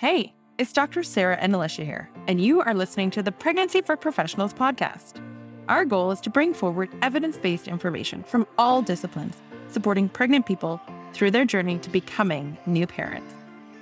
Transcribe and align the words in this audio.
Hey, 0.00 0.32
it's 0.56 0.72
Dr. 0.72 1.02
Sarah 1.02 1.36
and 1.36 1.54
Alicia 1.54 1.84
here, 1.84 2.08
and 2.26 2.40
you 2.40 2.62
are 2.62 2.72
listening 2.72 3.10
to 3.10 3.22
the 3.22 3.32
Pregnancy 3.32 3.82
for 3.82 3.96
Professionals 3.98 4.54
podcast. 4.54 5.20
Our 5.68 5.84
goal 5.84 6.10
is 6.10 6.22
to 6.22 6.30
bring 6.30 6.54
forward 6.54 6.88
evidence 7.02 7.36
based 7.36 7.68
information 7.68 8.22
from 8.22 8.46
all 8.56 8.80
disciplines, 8.80 9.36
supporting 9.68 10.08
pregnant 10.08 10.46
people 10.46 10.80
through 11.12 11.32
their 11.32 11.44
journey 11.44 11.78
to 11.80 11.90
becoming 11.90 12.56
new 12.64 12.86
parents. 12.86 13.34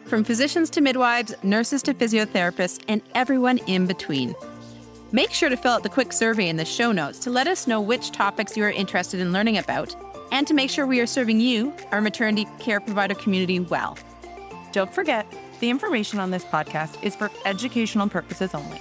From 0.06 0.24
physicians 0.24 0.70
to 0.70 0.80
midwives, 0.80 1.36
nurses 1.44 1.84
to 1.84 1.94
physiotherapists, 1.94 2.82
and 2.88 3.00
everyone 3.14 3.58
in 3.68 3.86
between. 3.86 4.34
Make 5.12 5.30
sure 5.30 5.50
to 5.50 5.56
fill 5.56 5.74
out 5.74 5.84
the 5.84 5.88
quick 5.88 6.12
survey 6.12 6.48
in 6.48 6.56
the 6.56 6.64
show 6.64 6.90
notes 6.90 7.20
to 7.20 7.30
let 7.30 7.46
us 7.46 7.68
know 7.68 7.80
which 7.80 8.10
topics 8.10 8.56
you 8.56 8.64
are 8.64 8.72
interested 8.72 9.20
in 9.20 9.32
learning 9.32 9.58
about 9.58 9.94
and 10.32 10.48
to 10.48 10.54
make 10.54 10.70
sure 10.70 10.84
we 10.84 10.98
are 10.98 11.06
serving 11.06 11.38
you, 11.38 11.72
our 11.92 12.00
maternity 12.00 12.48
care 12.58 12.80
provider 12.80 13.14
community, 13.14 13.60
well. 13.60 13.96
Don't 14.72 14.92
forget, 14.92 15.24
the 15.60 15.70
information 15.70 16.18
on 16.18 16.30
this 16.30 16.44
podcast 16.44 17.02
is 17.02 17.16
for 17.16 17.30
educational 17.44 18.08
purposes 18.08 18.54
only. 18.54 18.80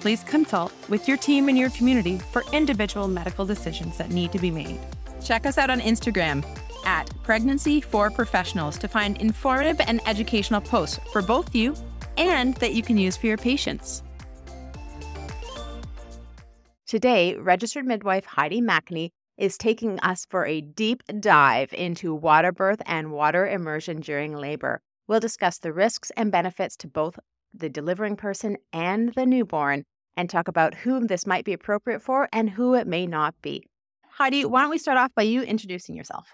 Please 0.00 0.24
consult 0.24 0.72
with 0.88 1.06
your 1.06 1.16
team 1.16 1.48
and 1.48 1.58
your 1.58 1.70
community 1.70 2.18
for 2.18 2.42
individual 2.52 3.06
medical 3.06 3.44
decisions 3.44 3.98
that 3.98 4.10
need 4.10 4.32
to 4.32 4.38
be 4.38 4.50
made. 4.50 4.80
Check 5.22 5.46
us 5.46 5.58
out 5.58 5.70
on 5.70 5.80
Instagram 5.80 6.44
at 6.86 7.10
Pregnancy 7.22 7.80
for 7.80 8.10
Professionals 8.10 8.78
to 8.78 8.88
find 8.88 9.18
informative 9.18 9.80
and 9.86 10.00
educational 10.06 10.60
posts 10.60 10.98
for 11.12 11.20
both 11.20 11.54
you 11.54 11.74
and 12.16 12.54
that 12.56 12.74
you 12.74 12.82
can 12.82 12.96
use 12.96 13.16
for 13.16 13.26
your 13.26 13.36
patients. 13.36 14.02
Today, 16.86 17.36
registered 17.36 17.86
midwife 17.86 18.24
Heidi 18.24 18.60
Machnee 18.60 19.10
is 19.36 19.56
taking 19.56 20.00
us 20.00 20.26
for 20.28 20.44
a 20.44 20.60
deep 20.60 21.02
dive 21.20 21.72
into 21.72 22.14
water 22.14 22.52
birth 22.52 22.82
and 22.84 23.12
water 23.12 23.46
immersion 23.46 24.00
during 24.00 24.34
labor. 24.34 24.82
We'll 25.10 25.18
discuss 25.18 25.58
the 25.58 25.72
risks 25.72 26.12
and 26.16 26.30
benefits 26.30 26.76
to 26.76 26.86
both 26.86 27.18
the 27.52 27.68
delivering 27.68 28.14
person 28.14 28.56
and 28.72 29.12
the 29.14 29.26
newborn 29.26 29.82
and 30.16 30.30
talk 30.30 30.46
about 30.46 30.72
whom 30.76 31.08
this 31.08 31.26
might 31.26 31.44
be 31.44 31.52
appropriate 31.52 32.00
for 32.00 32.28
and 32.32 32.50
who 32.50 32.76
it 32.76 32.86
may 32.86 33.08
not 33.08 33.34
be. 33.42 33.66
Heidi, 34.08 34.44
why 34.44 34.60
don't 34.60 34.70
we 34.70 34.78
start 34.78 34.98
off 34.98 35.12
by 35.16 35.22
you 35.22 35.42
introducing 35.42 35.96
yourself? 35.96 36.28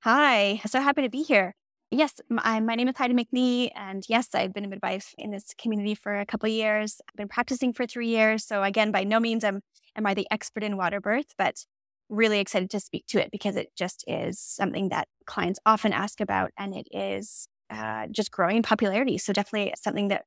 Hi, 0.00 0.60
so 0.66 0.78
happy 0.78 1.00
to 1.00 1.08
be 1.08 1.22
here. 1.22 1.54
Yes, 1.90 2.20
my, 2.28 2.60
my 2.60 2.74
name 2.74 2.88
is 2.88 2.98
Heidi 2.98 3.14
Machnee, 3.14 3.70
and 3.74 4.04
yes, 4.10 4.28
I've 4.34 4.52
been 4.52 4.66
a 4.66 4.68
midwife 4.68 5.14
in 5.16 5.30
this 5.30 5.54
community 5.56 5.94
for 5.94 6.20
a 6.20 6.26
couple 6.26 6.50
years. 6.50 7.00
I've 7.08 7.16
been 7.16 7.28
practicing 7.28 7.72
for 7.72 7.86
three 7.86 8.08
years, 8.08 8.44
so 8.44 8.62
again, 8.62 8.92
by 8.92 9.04
no 9.04 9.18
means 9.18 9.42
am 9.42 9.62
am 9.96 10.04
I 10.04 10.12
the 10.12 10.28
expert 10.30 10.64
in 10.64 10.76
water 10.76 11.00
birth, 11.00 11.32
but 11.38 11.64
really 12.10 12.40
excited 12.40 12.68
to 12.72 12.80
speak 12.80 13.06
to 13.06 13.22
it 13.22 13.30
because 13.32 13.56
it 13.56 13.68
just 13.74 14.04
is 14.06 14.38
something 14.38 14.90
that 14.90 15.08
clients 15.24 15.60
often 15.64 15.94
ask 15.94 16.20
about, 16.20 16.50
and 16.58 16.74
it 16.74 16.86
is 16.90 17.48
uh, 17.70 18.06
just 18.10 18.30
growing 18.30 18.62
popularity. 18.62 19.18
So 19.18 19.32
definitely 19.32 19.72
something 19.76 20.08
that 20.08 20.24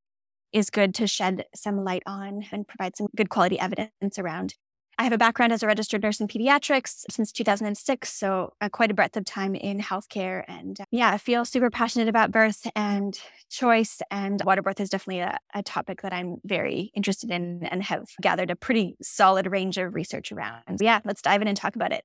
is 0.51 0.69
good 0.69 0.93
to 0.95 1.07
shed 1.07 1.45
some 1.55 1.83
light 1.83 2.03
on 2.05 2.45
and 2.51 2.67
provide 2.67 2.95
some 2.95 3.07
good 3.15 3.29
quality 3.29 3.59
evidence 3.59 4.19
around. 4.19 4.55
I 4.99 5.03
have 5.03 5.13
a 5.13 5.17
background 5.17 5.51
as 5.51 5.63
a 5.63 5.67
registered 5.67 6.03
nurse 6.03 6.19
in 6.19 6.27
pediatrics 6.27 7.03
since 7.09 7.31
2006, 7.31 8.13
so 8.13 8.53
uh, 8.61 8.69
quite 8.69 8.91
a 8.91 8.93
breadth 8.93 9.17
of 9.17 9.25
time 9.25 9.55
in 9.55 9.79
healthcare. 9.79 10.43
And 10.47 10.79
uh, 10.79 10.85
yeah, 10.91 11.11
I 11.11 11.17
feel 11.17 11.45
super 11.45 11.71
passionate 11.71 12.07
about 12.07 12.31
birth 12.31 12.69
and 12.75 13.19
choice, 13.49 14.01
and 14.11 14.39
water 14.45 14.61
birth 14.61 14.79
is 14.79 14.89
definitely 14.89 15.21
a, 15.21 15.39
a, 15.55 15.63
topic 15.63 16.03
that 16.03 16.13
I'm 16.13 16.37
very 16.45 16.91
interested 16.95 17.31
in 17.31 17.63
and 17.63 17.81
have 17.83 18.05
gathered 18.21 18.51
a 18.51 18.55
pretty 18.55 18.95
solid 19.01 19.47
range 19.51 19.79
of 19.79 19.95
research 19.95 20.31
around. 20.31 20.61
And 20.67 20.77
yeah, 20.79 20.99
let's 21.05 21.23
dive 21.23 21.41
in 21.41 21.47
and 21.47 21.57
talk 21.57 21.75
about 21.75 21.91
it. 21.91 22.03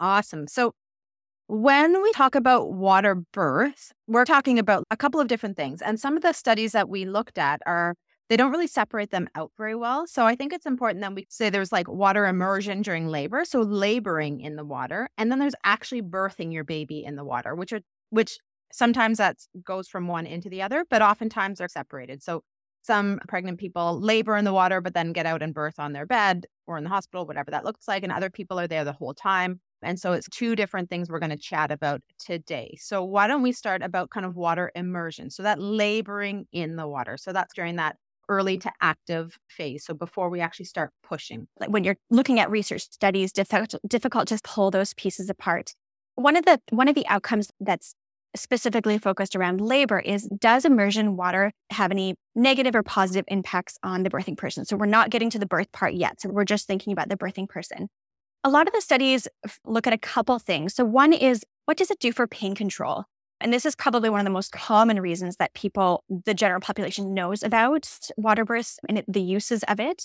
Awesome. 0.00 0.46
So, 0.48 0.72
when 1.48 2.02
we 2.02 2.12
talk 2.12 2.34
about 2.34 2.72
water 2.72 3.14
birth, 3.32 3.92
we're 4.06 4.24
talking 4.24 4.58
about 4.58 4.84
a 4.90 4.96
couple 4.96 5.20
of 5.20 5.28
different 5.28 5.56
things. 5.56 5.80
And 5.80 6.00
some 6.00 6.16
of 6.16 6.22
the 6.22 6.32
studies 6.32 6.72
that 6.72 6.88
we 6.88 7.04
looked 7.04 7.38
at 7.38 7.60
are, 7.66 7.94
they 8.28 8.36
don't 8.36 8.50
really 8.50 8.66
separate 8.66 9.12
them 9.12 9.28
out 9.36 9.52
very 9.56 9.76
well. 9.76 10.06
So 10.08 10.26
I 10.26 10.34
think 10.34 10.52
it's 10.52 10.66
important 10.66 11.02
that 11.02 11.14
we 11.14 11.26
say 11.30 11.48
there's 11.48 11.70
like 11.70 11.88
water 11.88 12.26
immersion 12.26 12.82
during 12.82 13.06
labor. 13.06 13.44
So 13.44 13.60
laboring 13.60 14.40
in 14.40 14.56
the 14.56 14.64
water. 14.64 15.08
And 15.16 15.30
then 15.30 15.38
there's 15.38 15.54
actually 15.62 16.02
birthing 16.02 16.52
your 16.52 16.64
baby 16.64 17.04
in 17.04 17.14
the 17.14 17.24
water, 17.24 17.54
which 17.54 17.72
are, 17.72 17.80
which 18.10 18.38
sometimes 18.72 19.18
that 19.18 19.36
goes 19.62 19.86
from 19.86 20.08
one 20.08 20.26
into 20.26 20.48
the 20.48 20.62
other, 20.62 20.84
but 20.90 21.02
oftentimes 21.02 21.58
they're 21.58 21.68
separated. 21.68 22.24
So 22.24 22.42
some 22.82 23.20
pregnant 23.28 23.58
people 23.58 24.00
labor 24.00 24.36
in 24.36 24.44
the 24.44 24.52
water, 24.52 24.80
but 24.80 24.94
then 24.94 25.12
get 25.12 25.26
out 25.26 25.42
and 25.42 25.54
birth 25.54 25.78
on 25.78 25.92
their 25.92 26.06
bed 26.06 26.46
or 26.66 26.78
in 26.78 26.84
the 26.84 26.90
hospital, 26.90 27.26
whatever 27.26 27.52
that 27.52 27.64
looks 27.64 27.86
like. 27.86 28.02
And 28.02 28.12
other 28.12 28.30
people 28.30 28.58
are 28.58 28.66
there 28.66 28.84
the 28.84 28.92
whole 28.92 29.14
time. 29.14 29.60
And 29.86 29.98
so 29.98 30.12
it's 30.12 30.28
two 30.30 30.56
different 30.56 30.90
things 30.90 31.08
we're 31.08 31.20
going 31.20 31.30
to 31.30 31.36
chat 31.36 31.70
about 31.70 32.02
today. 32.18 32.76
So 32.80 33.04
why 33.04 33.26
don't 33.26 33.42
we 33.42 33.52
start 33.52 33.82
about 33.82 34.10
kind 34.10 34.26
of 34.26 34.36
water 34.36 34.72
immersion? 34.74 35.30
So 35.30 35.42
that 35.44 35.60
laboring 35.60 36.46
in 36.52 36.76
the 36.76 36.88
water. 36.88 37.16
So 37.16 37.32
that's 37.32 37.54
during 37.54 37.76
that 37.76 37.96
early 38.28 38.58
to 38.58 38.72
active 38.80 39.38
phase. 39.48 39.84
So 39.84 39.94
before 39.94 40.28
we 40.28 40.40
actually 40.40 40.66
start 40.66 40.90
pushing. 41.02 41.46
Like 41.60 41.70
when 41.70 41.84
you're 41.84 41.96
looking 42.10 42.40
at 42.40 42.50
research 42.50 42.82
studies, 42.82 43.32
difficult 43.32 43.76
difficult 43.86 44.28
to 44.28 44.40
pull 44.42 44.70
those 44.70 44.94
pieces 44.94 45.30
apart. 45.30 45.74
One 46.16 46.36
of 46.36 46.44
the 46.44 46.60
one 46.70 46.88
of 46.88 46.94
the 46.94 47.06
outcomes 47.06 47.50
that's 47.60 47.94
specifically 48.34 48.98
focused 48.98 49.34
around 49.34 49.60
labor 49.60 49.98
is 49.98 50.28
does 50.38 50.64
immersion 50.64 51.16
water 51.16 51.52
have 51.70 51.90
any 51.90 52.14
negative 52.34 52.74
or 52.74 52.82
positive 52.82 53.24
impacts 53.28 53.78
on 53.82 54.02
the 54.02 54.10
birthing 54.10 54.36
person? 54.36 54.64
So 54.64 54.76
we're 54.76 54.86
not 54.86 55.10
getting 55.10 55.30
to 55.30 55.38
the 55.38 55.46
birth 55.46 55.70
part 55.72 55.94
yet. 55.94 56.20
So 56.20 56.28
we're 56.28 56.44
just 56.44 56.66
thinking 56.66 56.92
about 56.92 57.08
the 57.08 57.16
birthing 57.16 57.48
person. 57.48 57.88
A 58.46 58.48
lot 58.48 58.68
of 58.68 58.72
the 58.72 58.80
studies 58.80 59.26
look 59.64 59.88
at 59.88 59.92
a 59.92 59.98
couple 59.98 60.38
things. 60.38 60.72
So, 60.72 60.84
one 60.84 61.12
is 61.12 61.44
what 61.64 61.76
does 61.76 61.90
it 61.90 61.98
do 61.98 62.12
for 62.12 62.28
pain 62.28 62.54
control? 62.54 63.02
And 63.40 63.52
this 63.52 63.66
is 63.66 63.74
probably 63.74 64.08
one 64.08 64.20
of 64.20 64.24
the 64.24 64.30
most 64.30 64.52
common 64.52 65.00
reasons 65.00 65.34
that 65.38 65.52
people, 65.54 66.04
the 66.08 66.32
general 66.32 66.60
population, 66.60 67.12
knows 67.12 67.42
about 67.42 67.88
water 68.16 68.44
births 68.44 68.78
and 68.88 69.02
the 69.08 69.20
uses 69.20 69.64
of 69.64 69.80
it 69.80 70.04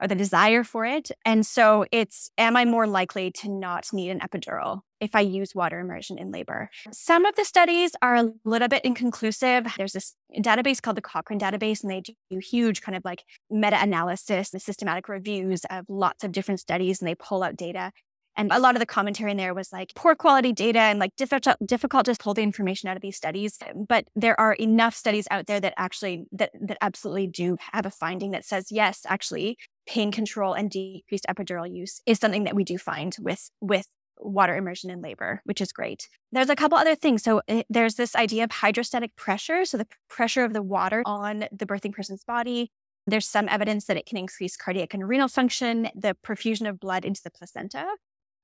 or 0.00 0.06
the 0.06 0.14
desire 0.14 0.62
for 0.62 0.86
it. 0.86 1.10
And 1.24 1.44
so 1.44 1.84
it's, 1.90 2.30
am 2.38 2.56
I 2.56 2.64
more 2.66 2.86
likely 2.86 3.32
to 3.32 3.48
not 3.48 3.92
need 3.92 4.10
an 4.10 4.20
epidural 4.20 4.82
if 5.02 5.16
I 5.16 5.20
use 5.20 5.54
water 5.54 5.80
immersion 5.80 6.16
in 6.16 6.30
labor? 6.30 6.70
Some 6.92 7.24
of 7.24 7.34
the 7.34 7.44
studies 7.44 7.92
are 8.00 8.14
a 8.14 8.30
little 8.44 8.68
bit 8.68 8.84
inconclusive. 8.84 9.66
There's 9.76 9.92
this 9.92 10.14
database 10.38 10.80
called 10.80 10.96
the 10.96 11.02
Cochrane 11.02 11.40
database, 11.40 11.82
and 11.82 11.90
they 11.90 12.00
do 12.00 12.38
huge 12.38 12.80
kind 12.82 12.96
of 12.96 13.04
like 13.04 13.24
meta 13.50 13.82
analysis 13.82 14.52
and 14.52 14.62
systematic 14.62 15.08
reviews 15.08 15.64
of 15.70 15.84
lots 15.88 16.22
of 16.22 16.30
different 16.30 16.60
studies, 16.60 17.00
and 17.00 17.08
they 17.08 17.16
pull 17.16 17.42
out 17.42 17.56
data. 17.56 17.90
And 18.36 18.50
a 18.50 18.58
lot 18.58 18.76
of 18.76 18.80
the 18.80 18.86
commentary 18.86 19.32
in 19.32 19.36
there 19.36 19.52
was 19.52 19.72
like 19.72 19.92
poor 19.94 20.14
quality 20.14 20.52
data 20.52 20.78
and 20.78 20.98
like 20.98 21.14
difficult 21.16 21.56
difficult 21.66 22.06
to 22.06 22.14
pull 22.14 22.32
the 22.32 22.42
information 22.42 22.88
out 22.88 22.96
of 22.96 23.02
these 23.02 23.16
studies. 23.16 23.58
But 23.74 24.06
there 24.14 24.38
are 24.40 24.54
enough 24.54 24.94
studies 24.94 25.26
out 25.30 25.46
there 25.46 25.60
that 25.60 25.74
actually 25.76 26.24
that 26.32 26.52
that 26.60 26.78
absolutely 26.80 27.26
do 27.26 27.58
have 27.72 27.84
a 27.84 27.90
finding 27.90 28.30
that 28.30 28.44
says 28.44 28.68
yes, 28.70 29.02
actually, 29.06 29.58
pain 29.86 30.12
control 30.12 30.54
and 30.54 30.70
decreased 30.70 31.26
epidural 31.28 31.70
use 31.70 32.00
is 32.06 32.18
something 32.18 32.44
that 32.44 32.54
we 32.54 32.64
do 32.64 32.78
find 32.78 33.16
with 33.20 33.50
with 33.60 33.86
water 34.22 34.56
immersion 34.56 34.90
in 34.90 35.02
labor, 35.02 35.40
which 35.44 35.60
is 35.60 35.72
great. 35.72 36.08
There's 36.30 36.50
a 36.50 36.56
couple 36.56 36.78
other 36.78 36.94
things. 36.94 37.22
So 37.22 37.42
eh, 37.48 37.62
there's 37.68 37.96
this 37.96 38.14
idea 38.14 38.44
of 38.44 38.50
hydrostatic 38.50 39.14
pressure, 39.16 39.64
so 39.64 39.76
the 39.78 39.88
pressure 40.08 40.44
of 40.44 40.52
the 40.52 40.62
water 40.62 41.02
on 41.06 41.44
the 41.52 41.66
birthing 41.66 41.92
person's 41.92 42.24
body. 42.24 42.70
There's 43.06 43.26
some 43.26 43.48
evidence 43.48 43.86
that 43.86 43.96
it 43.96 44.06
can 44.06 44.16
increase 44.16 44.56
cardiac 44.56 44.94
and 44.94 45.08
renal 45.08 45.28
function, 45.28 45.88
the 45.94 46.16
perfusion 46.24 46.68
of 46.68 46.78
blood 46.78 47.04
into 47.04 47.20
the 47.22 47.30
placenta 47.30 47.86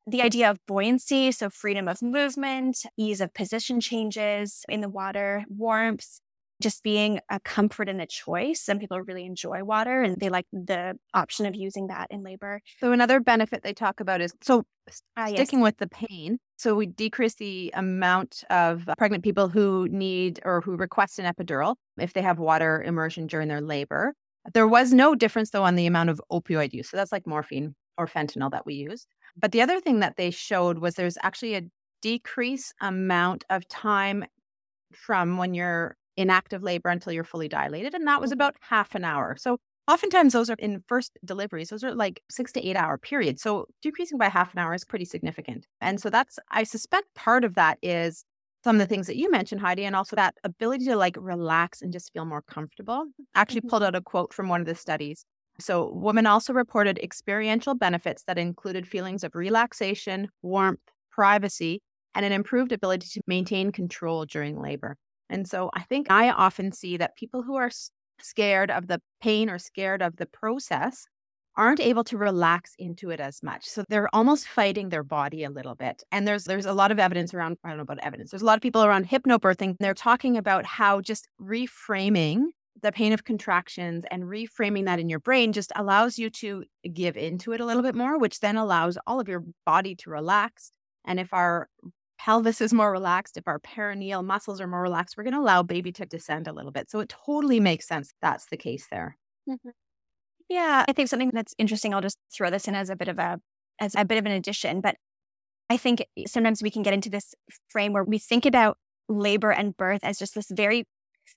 the 0.09 0.23
idea 0.23 0.51
of 0.51 0.59
buoyancy, 0.67 1.31
so 1.33 1.51
freedom 1.51 1.87
of 1.87 2.01
movement, 2.01 2.79
ease 2.97 3.21
of 3.21 3.35
position 3.35 3.79
changes 3.79 4.65
in 4.69 4.81
the 4.81 4.89
water, 4.89 5.45
warmth, 5.49 6.21
just 6.61 6.83
being 6.83 7.21
a 7.31 7.41
comfort 7.41 7.89
and 7.89 8.01
a 8.01 8.07
choice. 8.07 8.61
Some 8.61 8.79
people 8.79 9.01
really 9.01 9.25
enjoy 9.25 9.63
water 9.63 10.03
and 10.03 10.19
they 10.19 10.29
like 10.29 10.47
the 10.53 10.99
option 11.15 11.47
of 11.47 11.55
using 11.55 11.87
that 11.89 12.09
in 12.11 12.23
labor. 12.23 12.61
So, 12.81 12.93
another 12.93 13.21
benefit 13.21 13.63
they 13.63 13.73
talk 13.73 14.01
about 14.01 14.21
is 14.21 14.35
so 14.43 14.65
uh, 15.17 15.27
sticking 15.29 15.61
yes. 15.61 15.65
with 15.65 15.79
the 15.79 15.89
pain. 15.89 16.39
So, 16.57 16.75
we 16.75 16.87
decrease 16.87 17.35
the 17.35 17.73
amount 17.75 18.43
of 18.51 18.89
pregnant 18.99 19.25
people 19.25 19.49
who 19.49 19.89
need 19.91 20.41
or 20.45 20.61
who 20.61 20.77
request 20.77 21.19
an 21.19 21.33
epidural 21.33 21.77
if 21.99 22.13
they 22.13 22.23
have 22.23 22.39
water 22.39 22.83
immersion 22.83 23.27
during 23.27 23.49
their 23.49 23.61
labor. 23.61 24.15
There 24.55 24.69
was 24.69 24.93
no 24.93 25.15
difference, 25.15 25.51
though, 25.51 25.65
on 25.65 25.75
the 25.75 25.87
amount 25.87 26.11
of 26.11 26.21
opioid 26.33 26.73
use. 26.73 26.91
So, 26.91 26.97
that's 26.97 27.13
like 27.13 27.27
morphine 27.27 27.75
or 27.97 28.07
fentanyl 28.07 28.51
that 28.51 28.67
we 28.67 28.75
use. 28.75 29.07
But 29.37 29.53
the 29.53 29.63
other 29.63 29.81
thing 29.81 30.01
that 30.01 30.17
they 30.17 30.31
showed 30.31 30.79
was 30.79 30.95
there's 30.95 31.19
actually 31.23 31.55
a 31.55 31.63
decrease 32.01 32.73
amount 32.81 33.45
of 33.51 33.67
time 33.69 34.25
from 34.93 35.37
when 35.37 35.55
you're 35.55 35.97
in 36.19 36.31
active 36.31 36.63
labor 36.63 36.89
until 36.91 37.13
you're 37.13 37.25
fully 37.25 37.49
dilated. 37.49 37.95
And 37.95 38.07
that 38.07 38.21
was 38.21 38.31
mm-hmm. 38.31 38.41
about 38.41 38.57
half 38.61 38.95
an 38.95 39.05
hour. 39.05 39.37
So 39.39 39.59
oftentimes 39.87 40.33
those 40.33 40.51
are 40.51 40.57
in 40.59 40.83
first 40.87 41.19
deliveries, 41.25 41.71
those 41.71 41.85
are 41.85 41.95
like 41.95 42.23
six 42.31 42.53
to 42.53 42.67
eight 42.67 42.77
hour 42.77 42.99
periods. 42.99 43.41
So 43.43 43.67
decreasing 43.83 44.19
by 44.19 44.29
half 44.29 44.53
an 44.53 44.59
hour 44.59 44.75
is 44.75 44.85
pretty 44.85 45.07
significant. 45.07 45.67
And 45.81 46.01
so 46.01 46.11
that's, 46.11 46.39
I 46.51 46.65
suspect 46.65 47.15
part 47.15 47.45
of 47.45 47.55
that 47.55 47.79
is 47.83 48.25
some 48.65 48.77
of 48.77 48.81
the 48.81 48.87
things 48.87 49.07
that 49.07 49.17
you 49.17 49.31
mentioned, 49.31 49.61
Heidi, 49.61 49.85
and 49.85 49.97
also 49.97 50.17
that 50.17 50.35
ability 50.45 50.85
to 50.87 50.97
like 50.97 51.17
relax 51.19 51.81
and 51.81 51.93
just 51.93 52.13
feel 52.13 52.25
more 52.25 52.43
comfortable. 52.43 53.07
Actually 53.35 53.61
mm-hmm. 53.61 53.69
pulled 53.69 53.83
out 53.85 53.95
a 53.95 54.01
quote 54.01 54.35
from 54.35 54.49
one 54.49 54.61
of 54.61 54.67
the 54.67 54.75
studies 54.75 55.25
so, 55.61 55.91
women 55.93 56.27
also 56.27 56.53
reported 56.53 56.99
experiential 56.99 57.75
benefits 57.75 58.23
that 58.25 58.39
included 58.39 58.87
feelings 58.87 59.25
of 59.25 59.35
relaxation, 59.35 60.29
warmth, 60.41 60.79
privacy, 61.11 61.83
and 62.15 62.25
an 62.25 62.31
improved 62.31 62.71
ability 62.71 63.09
to 63.13 63.21
maintain 63.27 63.73
control 63.73 64.25
during 64.25 64.61
labor. 64.61 64.97
And 65.31 65.49
so 65.49 65.71
I 65.75 65.83
think 65.83 66.11
I 66.11 66.31
often 66.31 66.73
see 66.73 66.97
that 66.97 67.17
people 67.17 67.43
who 67.43 67.57
are 67.57 67.71
scared 68.21 68.71
of 68.71 68.87
the 68.87 69.01
pain 69.21 69.51
or 69.51 69.59
scared 69.59 70.03
of 70.03 70.17
the 70.17 70.27
process 70.27 71.07
aren't 71.57 71.81
able 71.81 72.05
to 72.05 72.17
relax 72.17 72.75
into 72.79 73.11
it 73.11 73.19
as 73.19 73.43
much. 73.43 73.67
So 73.67 73.85
they're 73.89 74.15
almost 74.15 74.47
fighting 74.47 74.89
their 74.89 75.03
body 75.03 75.43
a 75.43 75.51
little 75.51 75.75
bit. 75.75 76.05
And 76.13 76.27
there's 76.27 76.45
there's 76.45 76.67
a 76.67 76.73
lot 76.73 76.93
of 76.93 77.01
evidence 77.01 77.35
around 77.35 77.59
I 77.65 77.69
don't 77.69 77.79
know 77.79 77.83
about 77.83 77.99
evidence. 77.99 78.31
There's 78.31 78.43
a 78.43 78.47
lot 78.47 78.57
of 78.57 78.63
people 78.63 78.85
around 78.85 79.09
hypnobirthing. 79.09 79.77
They're 79.81 79.93
talking 79.93 80.37
about 80.37 80.65
how 80.65 81.01
just 81.01 81.29
reframing 81.43 82.45
the 82.81 82.93
pain 82.93 83.13
of 83.13 83.25
contractions 83.25 84.05
and 84.09 84.23
reframing 84.23 84.85
that 84.85 85.01
in 85.01 85.09
your 85.09 85.19
brain 85.19 85.53
just 85.53 85.73
allows 85.75 86.17
you 86.17 86.31
to 86.31 86.63
give 86.93 87.17
into 87.17 87.53
it 87.53 87.61
a 87.61 87.65
little 87.65 87.83
bit 87.83 87.97
more, 87.97 88.19
which 88.19 88.39
then 88.39 88.57
allows 88.57 88.97
all 89.05 89.19
of 89.19 89.29
your 89.29 89.43
body 89.67 89.97
to 89.97 90.11
relax. 90.11 90.71
And 91.05 91.19
if 91.19 91.35
our 91.35 91.69
pelvis 92.19 92.61
is 92.61 92.73
more 92.73 92.91
relaxed, 92.91 93.37
if 93.37 93.47
our 93.47 93.59
perineal 93.59 94.25
muscles 94.25 94.61
are 94.61 94.67
more 94.67 94.83
relaxed, 94.83 95.17
we're 95.17 95.25
going 95.25 95.35
to 95.35 95.41
allow 95.41 95.63
baby 95.63 95.93
to 95.93 96.07
descend 96.07 96.49
a 96.49 96.53
little 96.53 96.73
bit. 96.73 96.91
So 96.91 97.01
it 97.01 97.15
totally 97.27 97.61
makes 97.61 97.87
sense 97.87 98.13
that's 98.21 98.47
the 98.47 98.57
case 98.57 98.87
there. 98.91 99.17
Mm-hmm. 99.49 99.71
Yeah, 100.49 100.85
I 100.89 100.93
think 100.93 101.09
something 101.09 101.31
that's 101.33 101.55
interesting, 101.59 101.93
I'll 101.93 102.01
just 102.01 102.19
throw 102.35 102.51
this 102.51 102.69
in 102.69 102.75
as 102.75 102.91
a 102.91 102.97
bit 102.97 103.09
of 103.09 103.19
a 103.19 103.39
as 103.81 103.95
a 103.95 104.05
bit 104.05 104.19
of 104.19 104.27
an 104.27 104.33
addition, 104.33 104.81
but 104.81 104.97
I 105.71 105.77
think 105.77 106.05
sometimes 106.27 106.63
we 106.63 106.71
can 106.71 106.83
get 106.83 106.95
into 106.95 107.11
this 107.11 107.35
frame 107.69 107.93
where 107.93 108.05
we 108.05 108.19
think 108.19 108.47
about 108.47 108.79
labor 109.09 109.51
and 109.51 109.77
birth 109.77 110.01
as 110.03 110.19
just 110.19 110.35
this 110.35 110.51
very 110.51 110.87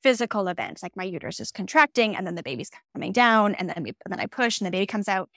physical 0.02 0.48
event, 0.48 0.82
like 0.82 0.96
my 0.96 1.04
uterus 1.04 1.40
is 1.40 1.52
contracting 1.52 2.16
and 2.16 2.26
then 2.26 2.36
the 2.36 2.44
baby's 2.44 2.72
coming 2.96 3.12
down 3.12 3.56
and 3.56 3.70
then 3.70 3.84
we, 3.84 3.94
and 4.06 4.12
then 4.12 4.20
I 4.20 4.26
push 4.26 4.60
and 4.60 4.68
the 4.68 4.72
baby 4.72 4.86
comes 4.86 5.08
out. 5.08 5.30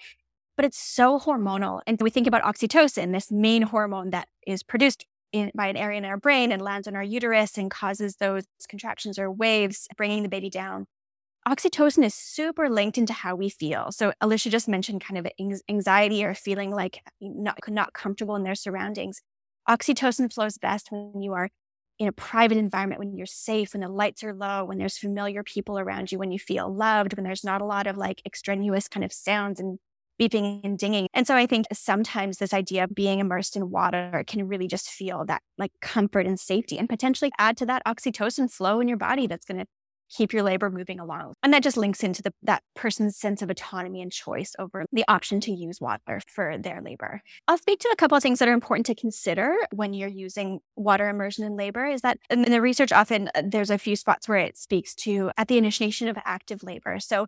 But 0.57 0.65
it's 0.65 0.79
so 0.79 1.19
hormonal. 1.19 1.81
And 1.87 2.01
we 2.01 2.11
think 2.11 2.29
about 2.29 2.43
oxytocin, 2.43 3.13
this 3.13 3.33
main 3.33 3.63
hormone 3.63 4.11
that 4.11 4.29
is 4.47 4.63
produced 4.63 5.05
in, 5.35 5.51
by 5.55 5.67
an 5.67 5.77
area 5.77 5.99
in 5.99 6.05
our 6.05 6.17
brain 6.17 6.53
and 6.53 6.63
lands 6.63 6.89
on 6.89 6.97
our 6.97 7.03
uterus 7.03 7.59
and 7.59 7.71
causes 7.71 8.17
those 8.17 8.45
contractions 8.69 9.19
or 9.19 9.31
waves, 9.31 9.87
bringing 9.97 10.23
the 10.23 10.29
baby 10.29 10.49
down 10.49 10.87
oxytocin 11.47 12.05
is 12.05 12.15
super 12.15 12.71
linked 12.71 12.97
into 12.97 13.13
how 13.13 13.35
we 13.35 13.49
feel. 13.49 13.93
So 13.93 14.13
Alicia 14.21 14.51
just 14.51 14.69
mentioned 14.69 15.05
kind 15.05 15.19
of 15.19 15.27
anxiety 15.69 16.25
or 16.25 16.35
feeling 16.35 16.71
like 16.71 17.01
not, 17.21 17.59
not 17.69 17.93
comfortable 17.93 18.37
in 18.37 18.45
their 18.45 18.55
surroundings. 18.55 19.21
Oxytocin 19.69 20.33
flows 20.33 20.59
best 20.59 20.91
when 20.91 21.21
you 21.21 21.33
are 21.33 21.51
in 21.99 22.09
a 22.09 22.13
private 22.13 22.59
environment, 22.59 22.99
when 22.99 23.15
you're 23.15 23.27
safe, 23.27 23.73
when 23.73 23.83
the 23.83 23.89
lights 23.89 24.25
are 24.25 24.35
low, 24.35 24.65
when 24.65 24.79
there's 24.79 24.99
familiar 24.99 25.43
people 25.43 25.79
around 25.79 26.11
you, 26.11 26.19
when 26.19 26.33
you 26.33 26.39
feel 26.39 26.75
loved, 26.75 27.15
when 27.15 27.25
there's 27.25 27.45
not 27.45 27.61
a 27.61 27.67
lot 27.67 27.87
of 27.87 27.97
like 27.97 28.21
extraneous 28.27 28.89
kind 28.89 29.05
of 29.05 29.13
sounds 29.13 29.61
and 29.61 29.79
beeping 30.21 30.61
and 30.65 30.79
dinging. 30.79 31.09
And 31.15 31.27
so 31.27 31.35
I 31.35 31.47
think 31.47 31.67
sometimes 31.73 32.39
this 32.39 32.55
idea 32.55 32.85
of 32.85 32.95
being 32.95 33.19
immersed 33.19 33.57
in 33.57 33.71
water 33.71 34.25
can 34.27 34.47
really 34.47 34.69
just 34.69 34.89
feel 34.89 35.25
that 35.27 35.43
like 35.59 35.73
comfort 35.81 36.27
and 36.27 36.39
safety 36.39 36.79
and 36.79 36.89
potentially 36.89 37.33
add 37.39 37.57
to 37.59 37.67
that 37.67 37.83
oxytocin 37.87 38.51
flow 38.51 38.81
in 38.81 38.89
your 38.89 38.97
body 38.99 39.27
that's 39.27 39.45
going 39.45 39.59
to 39.59 39.67
keep 40.11 40.33
your 40.33 40.43
labor 40.43 40.71
moving 40.71 41.01
along. 41.01 41.35
And 41.43 41.53
that 41.53 41.63
just 41.63 41.77
links 41.77 42.03
into 42.03 42.23
the, 42.23 42.33
that 42.43 42.63
person's 42.75 43.17
sense 43.17 43.43
of 43.43 43.51
autonomy 43.51 44.01
and 44.01 44.13
choice 44.13 44.53
over 44.59 44.85
the 44.93 45.05
option 45.09 45.41
to 45.41 45.53
use 45.53 45.81
water 45.81 46.21
for 46.29 46.57
their 46.59 46.81
labor. 46.83 47.21
I'll 47.49 47.59
speak 47.59 47.81
to 47.81 47.89
a 47.93 47.97
couple 47.97 48.17
of 48.17 48.23
things 48.23 48.39
that 48.39 48.49
are 48.49 48.53
important 48.53 48.87
to 48.87 48.95
consider 48.95 49.55
when 49.73 49.93
you're 49.95 50.09
using 50.09 50.61
water 50.77 51.09
immersion 51.09 51.45
in 51.45 51.57
labor 51.57 51.87
is 51.87 52.03
that 52.03 52.19
in 52.31 52.43
the 52.43 52.61
research, 52.61 52.93
often 52.93 53.31
uh, 53.35 53.43
there's 53.45 53.71
a 53.71 53.79
few 53.79 53.97
spots 53.97 54.29
where 54.29 54.39
it 54.39 54.57
speaks 54.57 54.95
to 54.97 55.31
at 55.37 55.49
the 55.49 55.59
initiation 55.59 56.09
of 56.09 56.17
active 56.25 56.63
labor. 56.63 57.01
So 57.01 57.27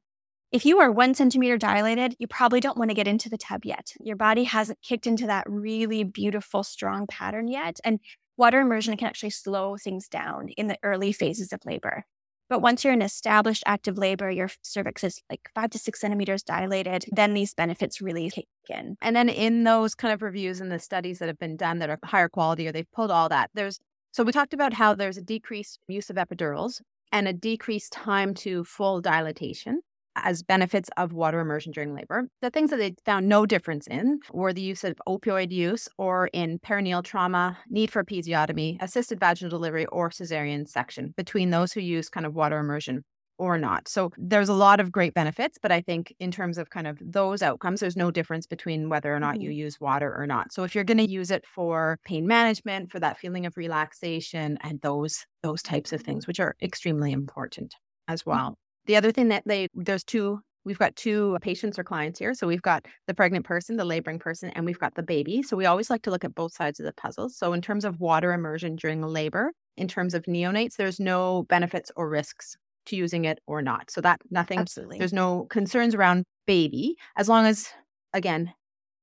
if 0.53 0.65
you 0.65 0.79
are 0.79 0.91
one 0.91 1.15
centimeter 1.15 1.59
dilated, 1.59 2.15
you 2.19 2.27
probably 2.27 2.61
don't 2.61 2.79
want 2.79 2.91
to 2.91 2.95
get 2.95 3.09
into 3.09 3.29
the 3.29 3.39
tub 3.39 3.65
yet. 3.65 3.93
Your 4.01 4.17
body 4.17 4.45
hasn't 4.45 4.81
kicked 4.81 5.07
into 5.07 5.27
that 5.27 5.45
really 5.49 6.05
beautiful, 6.05 6.63
strong 6.63 7.07
pattern 7.07 7.49
yet. 7.49 7.81
And 7.85 7.99
water 8.37 8.61
immersion 8.61 8.97
can 8.97 9.09
actually 9.09 9.31
slow 9.31 9.77
things 9.77 10.09
down 10.09 10.49
in 10.51 10.69
the 10.69 10.79
early 10.83 11.13
phases 11.13 11.53
of 11.53 11.61
labor. 11.67 12.05
But 12.49 12.61
once 12.61 12.85
you're 12.85 12.93
in 12.93 13.03
established 13.03 13.65
active 13.67 13.99
labor, 13.99 14.31
your 14.31 14.49
cervix 14.63 15.03
is 15.03 15.21
like 15.29 15.41
five 15.53 15.71
to 15.71 15.79
six 15.81 16.01
centimeters 16.01 16.45
dilated, 16.45 17.07
then 17.11 17.35
these 17.35 17.55
benefits 17.55 18.01
really 18.01 18.31
kick 18.31 18.47
in. 18.69 18.97
And 19.03 19.17
then 19.17 19.29
in 19.29 19.65
those 19.65 19.97
kind 19.97 20.15
of 20.15 20.23
reviews 20.23 20.61
and 20.61 20.71
the 20.71 20.79
studies 20.79 21.19
that 21.19 21.27
have 21.27 21.41
been 21.41 21.57
done 21.57 21.81
that 21.81 21.91
are 21.91 21.99
higher 22.05 22.29
quality 22.29 22.69
or 22.69 22.73
they've 22.73 22.91
pulled 22.93 23.11
all 23.11 23.29
that, 23.31 23.51
there's 23.55 23.81
so 24.13 24.23
we 24.23 24.33
talked 24.33 24.55
about 24.55 24.73
how 24.73 24.95
there's 24.95 25.19
a 25.19 25.23
decreased 25.23 25.81
use 25.89 26.09
of 26.09 26.17
epidurals 26.17 26.81
and 27.13 27.27
a 27.27 27.33
decreased 27.33 27.93
time 27.93 28.33
to 28.35 28.65
full 28.65 29.01
dilatation 29.01 29.81
as 30.17 30.43
benefits 30.43 30.91
of 30.97 31.13
water 31.13 31.41
immersion 31.41 31.73
during 31.73 31.95
labor. 31.95 32.29
The 32.43 32.51
things 32.51 32.71
that 32.71 32.79
they 32.79 32.95
found 33.05 33.29
no 33.29 33.47
difference 33.47 33.87
in 33.87 34.21
were 34.33 34.53
the 34.53 34.61
use 34.61 34.85
of 34.85 34.97
opioid 35.09 35.53
use 35.53 35.89
or 35.99 36.29
in 36.33 36.59
perineal 36.59 37.05
trauma, 37.05 37.59
need 37.69 37.91
for 37.91 38.03
episiotomy, 38.03 38.81
assisted 38.81 39.21
vaginal 39.21 39.51
delivery, 39.51 39.87
or 39.87 40.11
cesarean 40.11 40.69
section 40.69 41.15
between 41.17 41.51
those 41.51 41.73
who 41.73 41.81
use 41.81 42.09
kind 42.09 42.27
of 42.27 42.35
water 42.35 42.59
immersion 42.59 43.05
or 43.39 43.59
not. 43.59 43.89
So 43.89 44.13
there's 44.17 44.49
a 44.49 44.55
lot 44.55 44.81
of 44.81 44.91
great 44.91 45.15
benefits, 45.15 45.59
but 45.61 45.71
I 45.71 45.81
think 45.81 46.15
in 46.19 46.31
terms 46.31 46.59
of 46.59 46.71
kind 46.71 46.87
of 46.87 46.99
those 47.01 47.43
outcomes, 47.43 47.81
there's 47.81 47.97
no 47.97 48.11
difference 48.11 48.47
between 48.47 48.89
whether 48.89 49.15
or 49.15 49.21
not 49.21 49.35
mm-hmm. 49.35 49.43
you 49.43 49.51
use 49.51 49.81
water 49.81 50.15
or 50.17 50.27
not. 50.27 50.53
So 50.53 50.65
if 50.65 50.75
you're 50.75 50.85
going 50.85 50.99
to 50.99 51.11
use 51.11 51.31
it 51.31 51.45
for 51.47 51.99
pain 52.05 52.27
management, 52.27 52.91
for 52.91 53.01
that 53.01 53.19
feeling 53.19 53.47
of 53.47 53.57
relaxation 53.57 54.59
and 54.63 54.81
those 54.81 55.27
those 55.43 55.63
types 55.63 55.93
of 55.93 56.01
things, 56.01 56.27
which 56.27 56.41
are 56.41 56.57
extremely 56.63 57.13
important 57.13 57.75
as 58.09 58.23
mm-hmm. 58.23 58.31
well. 58.31 58.59
The 58.87 58.97
other 58.97 59.13
thing 59.13 59.29
that 59.29 59.43
they, 59.47 59.69
there's 59.75 60.05
two, 60.05 60.41
we've 60.65 60.79
got 60.79 60.97
two 60.97 61.37
patients 61.43 61.79
or 61.79 61.85
clients 61.85 62.19
here. 62.19 62.35
So 62.35 62.47
we've 62.47 62.63
got 62.63 62.87
the 63.07 63.15
pregnant 63.15 63.45
person, 63.45 63.77
the 63.77 63.85
laboring 63.85 64.19
person, 64.19 64.51
and 64.51 64.65
we've 64.65 64.79
got 64.79 64.95
the 64.95 65.03
baby. 65.03 65.43
So 65.43 65.57
we 65.57 65.67
always 65.67 65.91
like 65.91 66.03
to 66.03 66.11
look 66.11 66.25
at 66.25 66.35
both 66.35 66.55
sides 66.55 66.81
of 66.81 66.87
the 66.87 66.93
puzzle. 66.93 67.29
So 67.29 67.53
in 67.53 67.63
terms 67.63 67.85
of 67.85 68.01
water 68.01 68.33
immersion 68.33 68.77
during 68.77 69.03
labor, 69.03 69.53
in 69.77 69.89
terms 69.89 70.15
of 70.15 70.25
neonates, 70.25 70.77
there's 70.77 70.99
no 70.99 71.45
benefits 71.49 71.91
or 71.97 72.09
risks 72.09 72.57
to 72.87 72.97
using 72.97 73.25
it 73.25 73.39
or 73.47 73.63
not. 73.63 73.91
So 73.91 74.01
that 74.01 74.21
nothing, 74.31 74.61
Absolutely. 74.61 74.99
there's 74.99 75.13
no 75.13 75.47
concerns 75.51 75.95
around 75.95 76.25
baby 76.47 76.97
as 77.17 77.29
long 77.29 77.47
as, 77.47 77.69
again, 78.13 78.53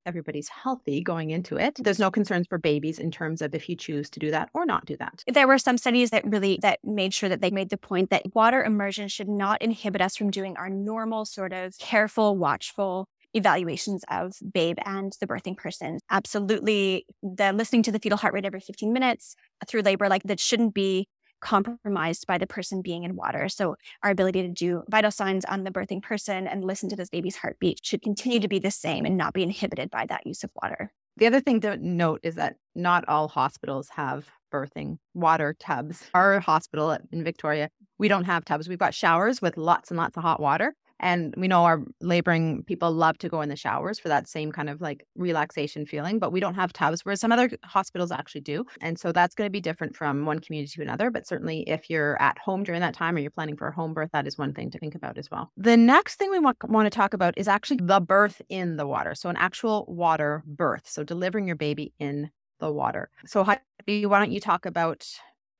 everybody's 0.06 0.48
healthy 0.48 1.02
going 1.02 1.30
into 1.30 1.56
it. 1.56 1.78
There's 1.82 1.98
no 1.98 2.10
concerns 2.10 2.46
for 2.46 2.58
babies 2.58 2.98
in 2.98 3.10
terms 3.10 3.42
of 3.42 3.54
if 3.54 3.68
you 3.68 3.76
choose 3.76 4.10
to 4.10 4.20
do 4.20 4.30
that 4.30 4.50
or 4.54 4.66
not 4.66 4.86
do 4.86 4.96
that. 4.98 5.22
There 5.26 5.48
were 5.48 5.58
some 5.58 5.78
studies 5.78 6.10
that 6.10 6.24
really 6.24 6.58
that 6.62 6.80
made 6.84 7.14
sure 7.14 7.28
that 7.28 7.40
they 7.40 7.50
made 7.50 7.70
the 7.70 7.76
point 7.76 8.10
that 8.10 8.34
water 8.34 8.62
immersion 8.62 9.08
should 9.08 9.28
not 9.28 9.62
inhibit 9.62 10.00
us 10.00 10.16
from 10.16 10.30
doing 10.30 10.56
our 10.56 10.68
normal 10.68 11.24
sort 11.24 11.52
of 11.52 11.78
careful, 11.78 12.36
watchful 12.36 13.08
evaluations 13.34 14.04
of 14.10 14.36
babe 14.52 14.76
and 14.84 15.16
the 15.20 15.26
birthing 15.26 15.56
person. 15.56 15.98
Absolutely 16.10 17.04
the 17.22 17.52
listening 17.52 17.82
to 17.82 17.92
the 17.92 17.98
fetal 17.98 18.16
heart 18.16 18.32
rate 18.32 18.44
every 18.44 18.60
15 18.60 18.92
minutes 18.92 19.34
through 19.66 19.82
labor 19.82 20.08
like 20.08 20.22
that 20.22 20.40
shouldn't 20.40 20.72
be 20.72 21.08
compromised 21.44 22.26
by 22.26 22.38
the 22.38 22.46
person 22.46 22.82
being 22.82 23.04
in 23.04 23.14
water. 23.14 23.48
So 23.48 23.76
our 24.02 24.10
ability 24.10 24.42
to 24.42 24.48
do 24.48 24.82
vital 24.88 25.10
signs 25.10 25.44
on 25.44 25.62
the 25.62 25.70
birthing 25.70 26.02
person 26.02 26.48
and 26.48 26.64
listen 26.64 26.88
to 26.88 26.96
this 26.96 27.10
baby's 27.10 27.36
heartbeat 27.36 27.84
should 27.84 28.02
continue 28.02 28.40
to 28.40 28.48
be 28.48 28.58
the 28.58 28.70
same 28.70 29.04
and 29.04 29.16
not 29.16 29.34
be 29.34 29.42
inhibited 29.42 29.90
by 29.90 30.06
that 30.06 30.26
use 30.26 30.42
of 30.42 30.50
water. 30.60 30.90
The 31.16 31.26
other 31.26 31.40
thing 31.40 31.60
to 31.60 31.76
note 31.76 32.20
is 32.24 32.34
that 32.36 32.56
not 32.74 33.06
all 33.06 33.28
hospitals 33.28 33.90
have 33.90 34.26
birthing 34.52 34.98
water 35.12 35.54
tubs. 35.60 36.02
Our 36.14 36.40
hospital 36.40 36.96
in 37.12 37.22
Victoria, 37.22 37.68
we 37.98 38.08
don't 38.08 38.24
have 38.24 38.44
tubs. 38.44 38.68
We've 38.68 38.78
got 38.78 38.94
showers 38.94 39.40
with 39.42 39.56
lots 39.56 39.90
and 39.90 39.98
lots 39.98 40.16
of 40.16 40.22
hot 40.22 40.40
water. 40.40 40.74
And 41.04 41.34
we 41.36 41.48
know 41.48 41.64
our 41.64 41.82
laboring 42.00 42.64
people 42.64 42.90
love 42.90 43.18
to 43.18 43.28
go 43.28 43.42
in 43.42 43.50
the 43.50 43.56
showers 43.56 43.98
for 43.98 44.08
that 44.08 44.26
same 44.26 44.50
kind 44.50 44.70
of 44.70 44.80
like 44.80 45.06
relaxation 45.14 45.84
feeling, 45.84 46.18
but 46.18 46.32
we 46.32 46.40
don't 46.40 46.54
have 46.54 46.72
tubs, 46.72 47.04
whereas 47.04 47.20
some 47.20 47.30
other 47.30 47.50
hospitals 47.62 48.10
actually 48.10 48.40
do. 48.40 48.64
And 48.80 48.98
so 48.98 49.12
that's 49.12 49.34
going 49.34 49.46
to 49.46 49.52
be 49.52 49.60
different 49.60 49.94
from 49.94 50.24
one 50.24 50.40
community 50.40 50.72
to 50.76 50.82
another. 50.82 51.10
But 51.10 51.28
certainly 51.28 51.60
if 51.68 51.90
you're 51.90 52.20
at 52.22 52.38
home 52.38 52.64
during 52.64 52.80
that 52.80 52.94
time 52.94 53.16
or 53.16 53.18
you're 53.18 53.30
planning 53.30 53.56
for 53.56 53.68
a 53.68 53.74
home 53.74 53.92
birth, 53.92 54.10
that 54.14 54.26
is 54.26 54.38
one 54.38 54.54
thing 54.54 54.70
to 54.70 54.78
think 54.78 54.94
about 54.94 55.18
as 55.18 55.30
well. 55.30 55.52
The 55.58 55.76
next 55.76 56.16
thing 56.16 56.30
we 56.30 56.38
want, 56.38 56.56
want 56.68 56.86
to 56.86 56.90
talk 56.90 57.12
about 57.12 57.36
is 57.36 57.48
actually 57.48 57.80
the 57.82 58.00
birth 58.00 58.40
in 58.48 58.76
the 58.78 58.86
water. 58.86 59.14
So 59.14 59.28
an 59.28 59.36
actual 59.36 59.84
water 59.86 60.42
birth. 60.46 60.88
So 60.88 61.04
delivering 61.04 61.46
your 61.46 61.56
baby 61.56 61.92
in 61.98 62.30
the 62.60 62.72
water. 62.72 63.10
So 63.26 63.44
why 63.44 63.58
don't 63.86 64.32
you 64.32 64.40
talk 64.40 64.64
about 64.64 65.06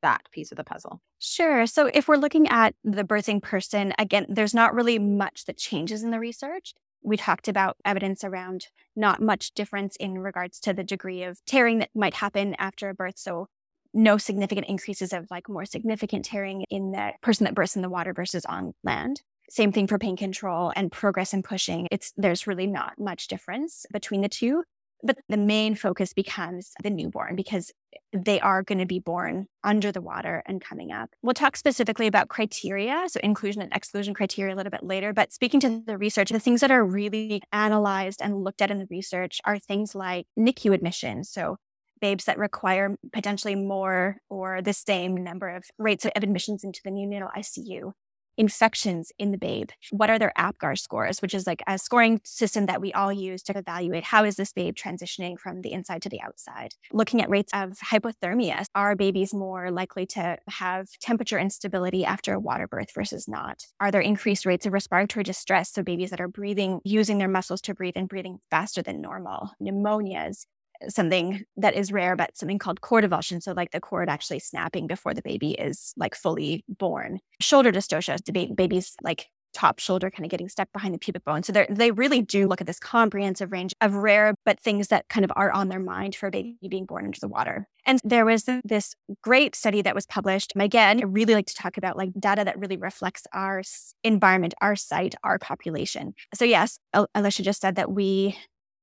that 0.05 0.31
piece 0.31 0.53
of 0.53 0.57
the 0.57 0.65
puzzle? 0.65 1.01
Sure. 1.19 1.67
So 1.67 1.91
if 1.93 2.07
we're 2.07 2.17
looking 2.17 2.47
at 2.49 2.75
the 2.85 3.05
birthing 3.05 3.43
person, 3.43 3.93
again, 3.99 4.27
there's 4.29 4.55
not 4.55 4.75
really 4.75 4.99
much 4.99 5.47
that 5.47 5.57
changes 5.57 6.03
in 6.05 6.11
the 6.11 6.21
research. 6.21 6.75
We 7.03 7.17
talked 7.17 7.49
about 7.49 7.77
evidence 7.85 8.23
around 8.23 8.69
not 8.95 9.21
much 9.21 9.53
difference 9.53 9.97
in 9.97 10.19
regards 10.19 10.61
to 10.61 10.73
the 10.73 10.85
degree 10.85 11.23
of 11.23 11.45
tearing 11.47 11.79
that 11.79 11.91
might 11.95 12.15
happen 12.15 12.55
after 12.59 12.89
a 12.89 12.95
birth. 12.95 13.19
So 13.19 13.49
no 13.93 14.19
significant 14.19 14.67
increases 14.67 15.13
of 15.13 15.31
like 15.31 15.49
more 15.49 15.65
significant 15.65 16.25
tearing 16.25 16.65
in 16.71 16.93
the 16.93 17.13
person 17.23 17.45
that 17.45 17.55
births 17.55 17.77
in 17.77 17.83
the 17.83 17.89
water 17.89 18.13
versus 18.13 18.45
on 18.45 18.75
land. 18.83 19.23
Same 19.51 19.73
thing 19.73 19.87
for 19.87 19.99
pain 19.99 20.17
control 20.17 20.73
and 20.75 20.91
progress 20.91 21.33
in 21.33 21.43
pushing. 21.43 21.87
It's 21.91 22.13
there's 22.17 22.47
really 22.47 22.67
not 22.67 22.95
much 22.99 23.29
difference 23.29 23.87
between 23.93 24.21
the 24.23 24.29
two. 24.29 24.65
But 25.05 25.19
the 25.29 25.37
main 25.37 25.75
focus 25.75 26.15
becomes 26.15 26.73
the 26.83 26.91
newborn 26.91 27.37
because 27.37 27.71
they 28.13 28.41
are 28.41 28.63
going 28.63 28.79
to 28.79 28.87
be 28.87 28.99
born 28.99 29.47
under 29.63 29.93
the 29.93 30.01
water 30.01 30.43
and 30.47 30.61
coming 30.61 30.93
up. 30.93 31.11
We'll 31.23 31.35
talk 31.35 31.57
specifically 31.57 32.07
about 32.07 32.29
criteria, 32.29 33.05
so 33.09 33.21
inclusion 33.23 33.61
and 33.61 33.73
exclusion 33.75 34.15
criteria 34.15 34.55
a 34.55 34.57
little 34.57 34.71
bit 34.71 34.83
later. 34.83 35.13
But 35.13 35.33
speaking 35.33 35.61
to 35.61 35.83
the 35.87 35.99
research, 35.99 36.31
the 36.31 36.39
things 36.39 36.61
that 36.63 36.71
are 36.71 36.85
really 36.85 37.43
analyzed 37.53 38.23
and 38.23 38.43
looked 38.43 38.63
at 38.63 38.71
in 38.71 38.79
the 38.79 38.87
research 38.91 39.41
are 39.45 39.59
things 39.59 39.95
like 39.95 40.27
NICU 40.39 40.73
admission. 40.73 41.25
So 41.25 41.59
babes 42.01 42.25
that 42.25 42.39
require 42.39 42.97
potentially 43.13 43.55
more 43.55 44.19
or 44.29 44.63
the 44.63 44.73
same 44.73 45.23
number 45.23 45.49
of 45.49 45.65
rates 45.79 46.05
of 46.05 46.13
admissions 46.17 46.65
into 46.65 46.81
the 46.85 46.91
neonatal 46.91 47.33
ICU 47.37 47.93
infections 48.37 49.13
in 49.19 49.31
the 49.31 49.39
babe? 49.39 49.71
What 49.91 50.11
are 50.11 50.19
their 50.19 50.33
APGAR 50.37 50.79
scores, 50.79 51.21
which 51.21 51.35
is 51.35 51.47
like 51.47 51.63
a 51.67 51.79
scoring 51.79 52.21
system 52.25 52.67
that 52.67 52.81
we 52.81 52.93
all 52.93 53.13
use 53.13 53.43
to 53.45 53.57
evaluate 53.57 54.05
how 54.05 54.25
is 54.25 54.37
this 54.37 54.53
babe 54.53 54.75
transitioning 54.75 55.39
from 55.39 55.63
the 55.63 55.73
inside 55.73 56.03
to 56.03 56.09
the 56.09 56.21
outside? 56.21 56.75
Looking 56.93 57.21
at 57.21 57.31
rates 57.31 57.53
of 57.55 57.79
hypothermia, 57.79 58.65
are 58.75 58.97
babies 58.97 59.35
more 59.35 59.71
likely 59.71 60.07
to 60.07 60.39
have 60.49 60.89
temperature 61.01 61.39
instability 61.39 62.05
after 62.05 62.35
a 62.35 62.41
water 62.41 62.67
birth 62.67 62.93
versus 62.95 63.29
not? 63.29 63.67
Are 63.81 63.91
there 63.91 64.01
increased 64.01 64.47
rates 64.47 64.67
of 64.67 64.73
respiratory 64.73 65.25
distress? 65.25 65.73
So 65.73 65.83
babies 65.83 66.11
that 66.11 66.21
are 66.21 66.29
breathing, 66.29 66.81
using 66.85 67.19
their 67.19 67.29
muscles 67.29 67.61
to 67.63 67.75
breathe 67.75 67.97
and 67.97 68.09
breathing 68.09 68.39
faster 68.51 68.83
than 68.83 69.01
normal, 69.01 69.51
pneumonias, 69.63 70.47
something 70.89 71.45
that 71.57 71.75
is 71.75 71.93
rare, 71.93 72.17
but 72.17 72.37
something 72.37 72.59
called 72.59 72.81
cord 72.81 73.05
avulsion. 73.05 73.43
So, 73.43 73.53
like 73.53 73.71
the 73.71 73.81
cord 73.81 74.09
actually 74.09 74.41
snapping 74.41 74.87
before 74.87 75.15
the 75.15 75.23
baby 75.23 75.53
is 75.53 75.93
like 75.97 76.15
fully 76.15 76.65
born. 76.69 77.21
Shoulder 77.41 77.73
dystocia, 77.73 78.23
the 78.25 78.55
baby's 78.55 78.95
like 79.03 79.29
top 79.55 79.79
shoulder 79.79 80.11
kind 80.11 80.27
of 80.27 80.31
getting 80.31 80.49
stuck 80.49 80.71
behind 80.73 80.93
the 80.93 80.99
pubic 80.99 81.25
bone. 81.25 81.43
So 81.43 81.53
they 81.71 81.93
really 81.93 82.21
do 82.21 82.47
look 82.47 82.61
at 82.61 82.67
this 82.67 82.79
comprehensive 82.79 83.53
range 83.53 83.73
of 83.81 83.95
rare, 83.95 84.35
but 84.45 84.61
things 84.61 84.89
that 84.89 85.09
kind 85.09 85.25
of 85.25 85.33
are 85.37 85.51
on 85.53 85.69
their 85.69 85.81
mind 85.81 86.15
for 86.15 86.27
a 86.27 86.31
baby 86.31 86.57
being 86.69 86.85
born 86.85 87.07
into 87.07 87.21
the 87.21 87.29
water. 87.29 87.67
And 87.87 88.01
there 88.05 88.27
was 88.27 88.49
this 88.65 88.95
great 89.23 89.55
study 89.55 89.81
that 89.83 89.95
was 89.95 90.07
published. 90.07 90.53
Again, 90.57 91.01
I 91.01 91.05
really 91.05 91.35
like 91.35 91.47
to 91.47 91.55
talk 91.55 91.77
about 91.77 91.97
like 91.97 92.11
data 92.19 92.45
that 92.45 92.59
really 92.59 92.77
reflects 92.77 93.27
our 93.33 93.63
environment, 94.03 94.55
our 94.61 94.77
site, 94.77 95.15
our 95.23 95.39
population. 95.39 96.15
So 96.35 96.45
yes, 96.45 96.79
Alicia 97.15 97.43
just 97.43 97.61
said 97.61 97.77
that 97.77 97.93
we 97.93 98.37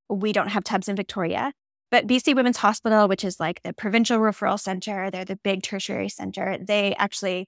we 0.09 0.33
don't 0.33 0.49
have 0.49 0.63
tubs 0.63 0.89
in 0.89 0.95
Victoria. 0.95 1.53
But 1.91 2.07
BC 2.07 2.35
Women's 2.35 2.57
Hospital, 2.57 3.09
which 3.09 3.25
is 3.25 3.39
like 3.39 3.61
the 3.63 3.73
provincial 3.73 4.17
referral 4.17 4.57
center, 4.57 5.11
they're 5.11 5.25
the 5.25 5.35
big 5.35 5.61
tertiary 5.61 6.07
center, 6.07 6.57
they 6.57 6.95
actually, 6.95 7.47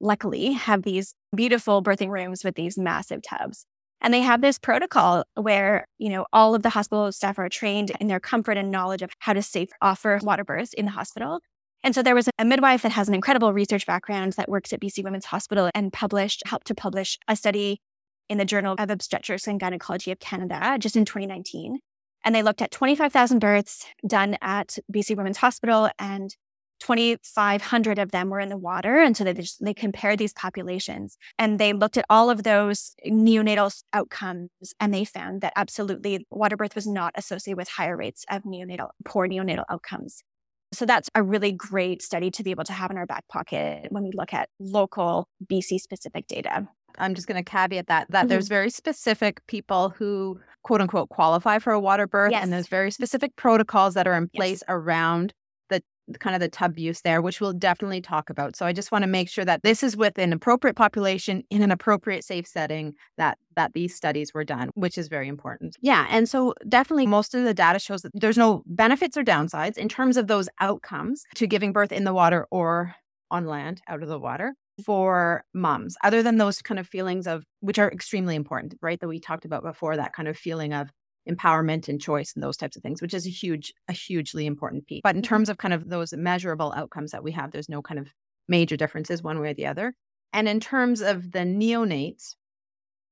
luckily, 0.00 0.52
have 0.52 0.82
these 0.82 1.14
beautiful 1.34 1.82
birthing 1.82 2.08
rooms 2.08 2.44
with 2.44 2.54
these 2.54 2.78
massive 2.78 3.20
tubs. 3.22 3.66
And 4.00 4.14
they 4.14 4.20
have 4.20 4.42
this 4.42 4.58
protocol 4.58 5.24
where, 5.34 5.86
you 5.98 6.10
know, 6.10 6.26
all 6.32 6.54
of 6.54 6.62
the 6.62 6.70
hospital 6.70 7.10
staff 7.10 7.38
are 7.38 7.48
trained 7.48 7.90
in 8.00 8.06
their 8.06 8.20
comfort 8.20 8.56
and 8.56 8.70
knowledge 8.70 9.02
of 9.02 9.10
how 9.18 9.32
to 9.32 9.42
safe 9.42 9.70
offer 9.82 10.20
water 10.22 10.44
births 10.44 10.72
in 10.74 10.84
the 10.84 10.90
hospital. 10.92 11.40
And 11.82 11.94
so 11.94 12.02
there 12.02 12.14
was 12.14 12.28
a 12.38 12.44
midwife 12.44 12.82
that 12.82 12.92
has 12.92 13.08
an 13.08 13.14
incredible 13.14 13.52
research 13.52 13.86
background 13.86 14.34
that 14.34 14.48
works 14.48 14.72
at 14.72 14.80
BC 14.80 15.02
Women's 15.02 15.26
Hospital 15.26 15.68
and 15.74 15.92
published, 15.92 16.42
helped 16.46 16.66
to 16.68 16.74
publish 16.74 17.18
a 17.28 17.34
study 17.34 17.80
in 18.28 18.38
the 18.38 18.44
Journal 18.44 18.76
of 18.78 18.88
Obstetrics 18.88 19.48
and 19.48 19.58
Gynecology 19.58 20.12
of 20.12 20.20
Canada 20.20 20.76
just 20.78 20.96
in 20.96 21.04
2019 21.04 21.80
and 22.24 22.34
they 22.34 22.42
looked 22.42 22.62
at 22.62 22.70
25,000 22.70 23.38
births 23.38 23.86
done 24.06 24.36
at 24.40 24.78
BC 24.92 25.16
Women's 25.16 25.38
Hospital, 25.38 25.90
and 25.98 26.34
2,500 26.80 27.98
of 27.98 28.10
them 28.10 28.30
were 28.30 28.40
in 28.40 28.48
the 28.48 28.56
water. 28.56 28.96
And 28.98 29.16
so 29.16 29.24
they 29.24 29.32
just, 29.32 29.64
they 29.64 29.72
compared 29.72 30.18
these 30.18 30.32
populations 30.32 31.16
and 31.38 31.58
they 31.58 31.72
looked 31.72 31.96
at 31.96 32.04
all 32.10 32.30
of 32.30 32.42
those 32.42 32.94
neonatal 33.06 33.82
outcomes 33.92 34.50
and 34.80 34.92
they 34.92 35.04
found 35.04 35.40
that 35.40 35.52
absolutely 35.56 36.26
water 36.30 36.56
birth 36.56 36.74
was 36.74 36.86
not 36.86 37.12
associated 37.16 37.56
with 37.56 37.68
higher 37.68 37.96
rates 37.96 38.24
of 38.30 38.42
neonatal, 38.42 38.90
poor 39.04 39.26
neonatal 39.26 39.64
outcomes. 39.70 40.22
So 40.72 40.84
that's 40.84 41.08
a 41.14 41.22
really 41.22 41.52
great 41.52 42.02
study 42.02 42.30
to 42.32 42.42
be 42.42 42.50
able 42.50 42.64
to 42.64 42.72
have 42.72 42.90
in 42.90 42.98
our 42.98 43.06
back 43.06 43.28
pocket 43.28 43.86
when 43.90 44.02
we 44.02 44.10
look 44.12 44.34
at 44.34 44.48
local 44.58 45.28
BC 45.50 45.78
specific 45.78 46.26
data. 46.26 46.68
I'm 46.98 47.14
just 47.14 47.26
going 47.26 47.42
to 47.42 47.48
caveat 47.48 47.86
that 47.88 48.10
that 48.10 48.20
mm-hmm. 48.20 48.28
there's 48.28 48.48
very 48.48 48.70
specific 48.70 49.46
people 49.46 49.90
who 49.90 50.40
quote 50.62 50.80
unquote 50.80 51.08
qualify 51.10 51.58
for 51.58 51.72
a 51.72 51.80
water 51.80 52.06
birth 52.06 52.32
yes. 52.32 52.42
and 52.42 52.52
there's 52.52 52.68
very 52.68 52.90
specific 52.90 53.36
protocols 53.36 53.94
that 53.94 54.06
are 54.06 54.14
in 54.14 54.28
place 54.28 54.62
yes. 54.62 54.64
around 54.68 55.34
the 55.68 55.82
kind 56.18 56.34
of 56.34 56.40
the 56.40 56.48
tub 56.48 56.78
use 56.78 57.00
there 57.02 57.22
which 57.22 57.40
we'll 57.40 57.52
definitely 57.52 58.00
talk 58.00 58.30
about. 58.30 58.56
So 58.56 58.66
I 58.66 58.72
just 58.72 58.92
want 58.92 59.02
to 59.02 59.06
make 59.06 59.28
sure 59.28 59.44
that 59.44 59.62
this 59.62 59.82
is 59.82 59.96
with 59.96 60.18
an 60.18 60.32
appropriate 60.32 60.74
population 60.74 61.42
in 61.50 61.62
an 61.62 61.70
appropriate 61.70 62.24
safe 62.24 62.46
setting 62.46 62.94
that 63.16 63.38
that 63.56 63.72
these 63.74 63.94
studies 63.94 64.34
were 64.34 64.44
done, 64.44 64.70
which 64.74 64.98
is 64.98 65.08
very 65.08 65.28
important. 65.28 65.76
Yeah, 65.80 66.06
and 66.10 66.28
so 66.28 66.54
definitely 66.68 67.06
most 67.06 67.34
of 67.34 67.44
the 67.44 67.54
data 67.54 67.78
shows 67.78 68.02
that 68.02 68.12
there's 68.14 68.38
no 68.38 68.62
benefits 68.66 69.16
or 69.16 69.22
downsides 69.22 69.78
in 69.78 69.88
terms 69.88 70.16
of 70.16 70.26
those 70.26 70.48
outcomes 70.60 71.24
to 71.36 71.46
giving 71.46 71.72
birth 71.72 71.92
in 71.92 72.04
the 72.04 72.14
water 72.14 72.46
or 72.50 72.94
on 73.30 73.46
land 73.46 73.82
out 73.88 74.02
of 74.02 74.08
the 74.08 74.18
water 74.18 74.54
for 74.84 75.44
moms, 75.54 75.96
other 76.02 76.22
than 76.22 76.38
those 76.38 76.62
kind 76.62 76.78
of 76.78 76.86
feelings 76.86 77.26
of, 77.26 77.44
which 77.60 77.78
are 77.78 77.90
extremely 77.90 78.34
important, 78.34 78.74
right? 78.82 79.00
That 79.00 79.08
we 79.08 79.20
talked 79.20 79.44
about 79.44 79.62
before, 79.62 79.96
that 79.96 80.14
kind 80.14 80.28
of 80.28 80.36
feeling 80.36 80.72
of 80.72 80.90
empowerment 81.28 81.88
and 81.88 82.00
choice 82.00 82.32
and 82.34 82.42
those 82.42 82.56
types 82.56 82.76
of 82.76 82.82
things, 82.82 83.00
which 83.00 83.14
is 83.14 83.26
a 83.26 83.30
huge, 83.30 83.72
a 83.88 83.92
hugely 83.92 84.46
important 84.46 84.86
piece. 84.86 85.00
But 85.02 85.16
in 85.16 85.22
mm-hmm. 85.22 85.28
terms 85.28 85.48
of 85.48 85.58
kind 85.58 85.74
of 85.74 85.88
those 85.88 86.12
measurable 86.12 86.72
outcomes 86.76 87.12
that 87.12 87.24
we 87.24 87.32
have, 87.32 87.50
there's 87.52 87.68
no 87.68 87.82
kind 87.82 87.98
of 88.00 88.08
major 88.48 88.76
differences 88.76 89.22
one 89.22 89.40
way 89.40 89.50
or 89.50 89.54
the 89.54 89.66
other. 89.66 89.94
And 90.32 90.48
in 90.48 90.60
terms 90.60 91.00
of 91.00 91.32
the 91.32 91.40
neonates, 91.40 92.34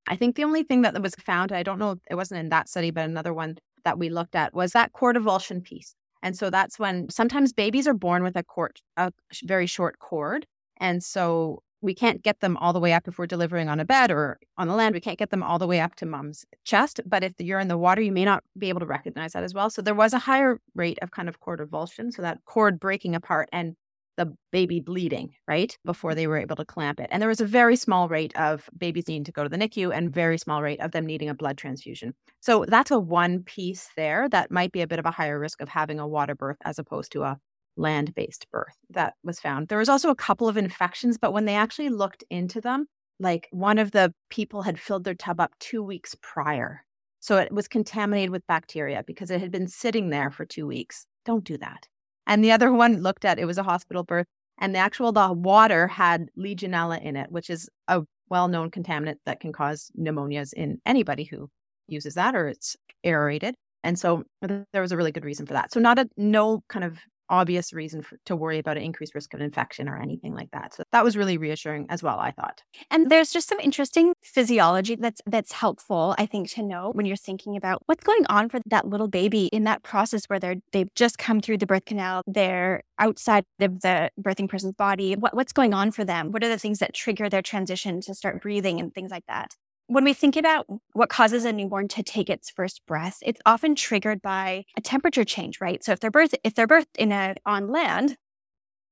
I 0.09 0.17
think 0.17 0.37
the 0.37 0.45
only 0.45 0.65
thing 0.65 0.83
that 0.83 1.01
was 1.01 1.15
found, 1.15 1.53
I 1.53 1.63
don't 1.63 1.79
know, 1.79 1.97
it 2.11 2.17
wasn't 2.17 2.41
in 2.41 2.49
that 2.49 2.69
study, 2.69 2.91
but 2.91 3.05
another 3.05 3.33
one 3.33 3.57
that 3.85 3.99
we 3.99 4.11
looked 4.11 4.35
at 4.35 4.53
was 4.53 4.73
that 4.73 4.93
cord 4.93 5.17
avulsion 5.17 5.63
piece. 5.63 5.95
And 6.23 6.37
so 6.37 6.51
that's 6.51 6.79
when 6.79 7.09
sometimes 7.09 7.53
babies 7.53 7.87
are 7.89 7.95
born 7.95 8.23
with 8.23 8.37
a 8.37 8.43
cord, 8.43 8.81
a 8.97 9.13
very 9.45 9.67
short 9.67 9.99
cord. 9.99 10.47
And 10.83 11.03
so 11.03 11.63
we 11.81 11.95
can't 11.95 12.23
get 12.23 12.41
them 12.41 12.57
all 12.59 12.73
the 12.73 12.81
way 12.81 12.93
up 12.93 13.07
if 13.09 13.19
we're 13.19 13.27
delivering 13.27 13.69
on 13.69 13.81
a 13.81 13.85
bed 13.85 14.11
or 14.11 14.39
on 14.59 14.69
the 14.69 14.75
land. 14.75 14.95
We 14.95 15.01
can't 15.01 15.19
get 15.19 15.31
them 15.31 15.43
all 15.43 15.59
the 15.59 15.67
way 15.67 15.81
up 15.81 15.95
to 15.97 16.07
mom's 16.07 16.45
chest. 16.65 17.01
But 17.07 17.25
if 17.25 17.35
you're 17.39 17.61
in 17.61 17.69
the 17.69 17.79
water, 17.79 18.03
you 18.03 18.13
may 18.13 18.25
not 18.25 18.43
be 18.59 18.69
able 18.69 18.81
to 18.81 18.87
recognize 18.87 19.33
that 19.33 19.45
as 19.45 19.55
well. 19.55 19.71
So 19.71 19.81
there 19.81 19.95
was 19.95 20.13
a 20.13 20.19
higher 20.19 20.61
rate 20.75 20.99
of 21.03 21.13
kind 21.13 21.29
of 21.29 21.41
cord 21.41 21.61
avulsion. 21.61 22.13
So 22.13 22.23
that 22.23 22.39
cord 22.47 22.81
breaking 22.81 23.15
apart 23.15 23.49
and 23.53 23.75
the 24.17 24.37
baby 24.51 24.81
bleeding, 24.81 25.35
right? 25.49 25.77
Before 25.85 26.15
they 26.15 26.27
were 26.27 26.37
able 26.37 26.57
to 26.57 26.65
clamp 26.65 27.01
it. 27.01 27.09
And 27.11 27.23
there 27.23 27.29
was 27.29 27.41
a 27.41 27.47
very 27.47 27.77
small 27.77 28.09
rate 28.09 28.37
of 28.37 28.69
babies 28.77 29.09
needing 29.09 29.25
to 29.25 29.33
go 29.33 29.43
to 29.43 29.49
the 29.49 29.57
NICU 29.57 29.97
and 29.97 30.13
very 30.13 30.37
small 30.37 30.63
rate 30.63 30.81
of 30.81 30.91
them 30.91 31.07
needing 31.07 31.29
a 31.29 31.35
blood 31.35 31.57
transfusion. 31.57 32.13
So 32.41 32.65
that's 32.69 32.91
a 32.91 32.99
one 32.99 33.43
piece 33.45 33.89
there 33.97 34.29
that 34.29 34.51
might 34.51 34.73
be 34.73 34.83
a 34.83 34.87
bit 34.87 34.99
of 34.99 35.07
a 35.07 35.11
higher 35.11 35.39
risk 35.39 35.61
of 35.63 35.69
having 35.69 35.99
a 35.99 36.07
water 36.07 36.35
birth 36.35 36.59
as 36.65 36.79
opposed 36.79 37.13
to 37.13 37.23
a 37.23 37.39
land 37.77 38.15
based 38.15 38.47
birth 38.51 38.77
that 38.91 39.15
was 39.23 39.41
found. 39.41 39.69
There 39.69 39.79
was 39.79 39.89
also 39.89 40.11
a 40.11 40.17
couple 40.17 40.49
of 40.49 40.57
infections, 40.57 41.19
but 41.19 41.33
when 41.33 41.45
they 41.45 41.55
actually 41.55 41.89
looked 41.89 42.25
into 42.31 42.61
them, 42.61 42.87
like 43.19 43.49
one 43.51 43.79
of 43.79 43.93
the 43.93 44.13
people 44.31 44.63
had 44.63 44.79
filled 44.79 45.05
their 45.05 45.15
tub 45.15 45.41
up 45.41 45.53
two 45.59 45.83
weeks 45.83 46.17
prior. 46.23 46.85
So 47.21 47.39
it 47.39 47.53
was 47.53 47.69
contaminated 47.69 48.31
with 48.31 48.47
bacteria 48.49 49.05
because 49.07 49.31
it 49.31 49.41
had 49.41 49.53
been 49.53 49.69
sitting 49.69 50.11
there 50.11 50.31
for 50.31 50.45
two 50.45 50.67
weeks. 50.67 51.07
Don't 51.25 51.45
do 51.45 51.57
that. 51.59 51.87
And 52.27 52.45
the 52.45 52.53
other 52.53 52.73
one 52.85 53.03
looked 53.03 53.25
at 53.25 53.39
it 53.39 53.47
was 53.47 53.59
a 53.59 53.63
hospital 53.63 54.03
birth, 54.03 54.27
and 54.59 54.75
the 54.75 54.81
actual 54.81 55.13
the 55.13 55.33
water 55.33 55.87
had 55.87 56.29
Legionella 56.39 57.03
in 57.03 57.17
it, 57.17 57.31
which 57.31 57.49
is 57.49 57.69
a 57.89 58.03
well-known 58.29 58.71
contaminant 58.71 59.17
that 59.27 59.41
can 59.41 59.53
cause 59.53 59.91
pneumonias 59.99 60.53
in 60.53 60.81
anybody 60.87 61.25
who 61.25 61.49
uses 61.87 62.15
that 62.15 62.35
or 62.35 62.49
it's 62.49 62.77
aerated. 63.05 63.55
And 63.85 63.99
so 63.99 64.25
there 64.41 64.83
was 64.83 64.93
a 64.93 64.97
really 64.97 65.13
good 65.13 65.25
reason 65.25 65.45
for 65.47 65.53
that. 65.55 65.73
So 65.73 65.81
not 65.81 65.99
a 65.99 66.09
no 66.17 66.63
kind 66.69 66.85
of 66.85 66.99
obvious 67.33 67.73
reason 67.73 68.03
for, 68.03 68.19
to 68.27 68.37
worry 68.37 68.59
about 68.59 68.77
an 68.77 68.83
increased 68.83 69.15
risk 69.15 69.35
of 69.35 69.41
infection 69.41 69.89
or 69.89 70.01
anything 70.01 70.35
like 70.35 70.51
that. 70.53 70.75
So 70.75 70.85
that 70.93 71.03
was 71.03 71.17
really 71.17 71.39
reassuring 71.39 71.87
as 71.89 72.03
well, 72.03 72.21
I 72.21 72.31
thought. 72.31 72.63
And 72.91 73.11
there's 73.11 73.33
just 73.33 73.49
some 73.49 73.59
interesting 73.59 74.13
physiology 74.23 74.95
that's 74.95 75.21
that's 75.27 75.53
helpful, 75.53 76.15
I 76.19 76.27
think, 76.27 76.51
to 76.51 76.63
know 76.63 76.93
when 76.93 77.07
you're 77.07 77.17
thinking 77.17 77.57
about 77.57 77.83
what's 77.87 78.05
going 78.05 78.27
on 78.29 78.49
for 78.51 78.61
that 78.67 78.87
little 78.87 79.09
baby 79.09 79.47
in 79.47 79.65
that 79.65 79.83
process 79.83 80.27
where 80.27 80.39
they're 80.39 80.57
they've 80.73 80.95
just 80.95 81.19
come 81.19 81.41
through 81.41 81.59
the 81.59 81.67
birth 81.67 81.87
canal, 81.87 82.23
they're 82.27 82.83
outside 82.99 83.45
of 83.61 83.81
the 83.81 84.11
birthing 84.21 84.49
person's 84.49 84.75
body. 84.75 85.17
What, 85.17 85.35
what's 85.35 85.53
going 85.53 85.75
on 85.75 85.91
for 85.91 86.05
them? 86.05 86.31
What 86.31 86.45
are 86.45 86.49
the 86.49 86.59
things 86.59 86.79
that 86.79 86.95
trigger 86.95 87.29
their 87.29 87.43
transition 87.43 88.01
to 88.03 88.15
start 88.15 88.43
breathing 88.43 88.79
and 88.79 88.95
things 88.95 89.11
like 89.11 89.25
that? 89.27 89.57
When 89.87 90.05
we 90.05 90.15
think 90.15 90.37
about 90.37 90.67
what 90.93 91.09
causes 91.09 91.45
a 91.45 91.53
newborn 91.53 91.89
to 91.89 92.03
take 92.03 92.31
its 92.31 92.51
first 92.51 92.83
breath, 92.87 93.19
it's 93.23 93.41
often 93.45 93.75
triggered 93.75 94.23
by 94.23 94.65
a 94.77 94.81
temperature 94.81 95.25
change, 95.25 95.61
right? 95.61 95.83
So 95.85 95.93
if 95.93 96.01
they're 96.01 96.11
birthed, 96.11 96.35
if 96.45 96.55
they're 96.55 96.69
birthed 96.69 96.97
in 96.99 97.13
a 97.13 97.35
on 97.45 97.69
land, 97.69 98.17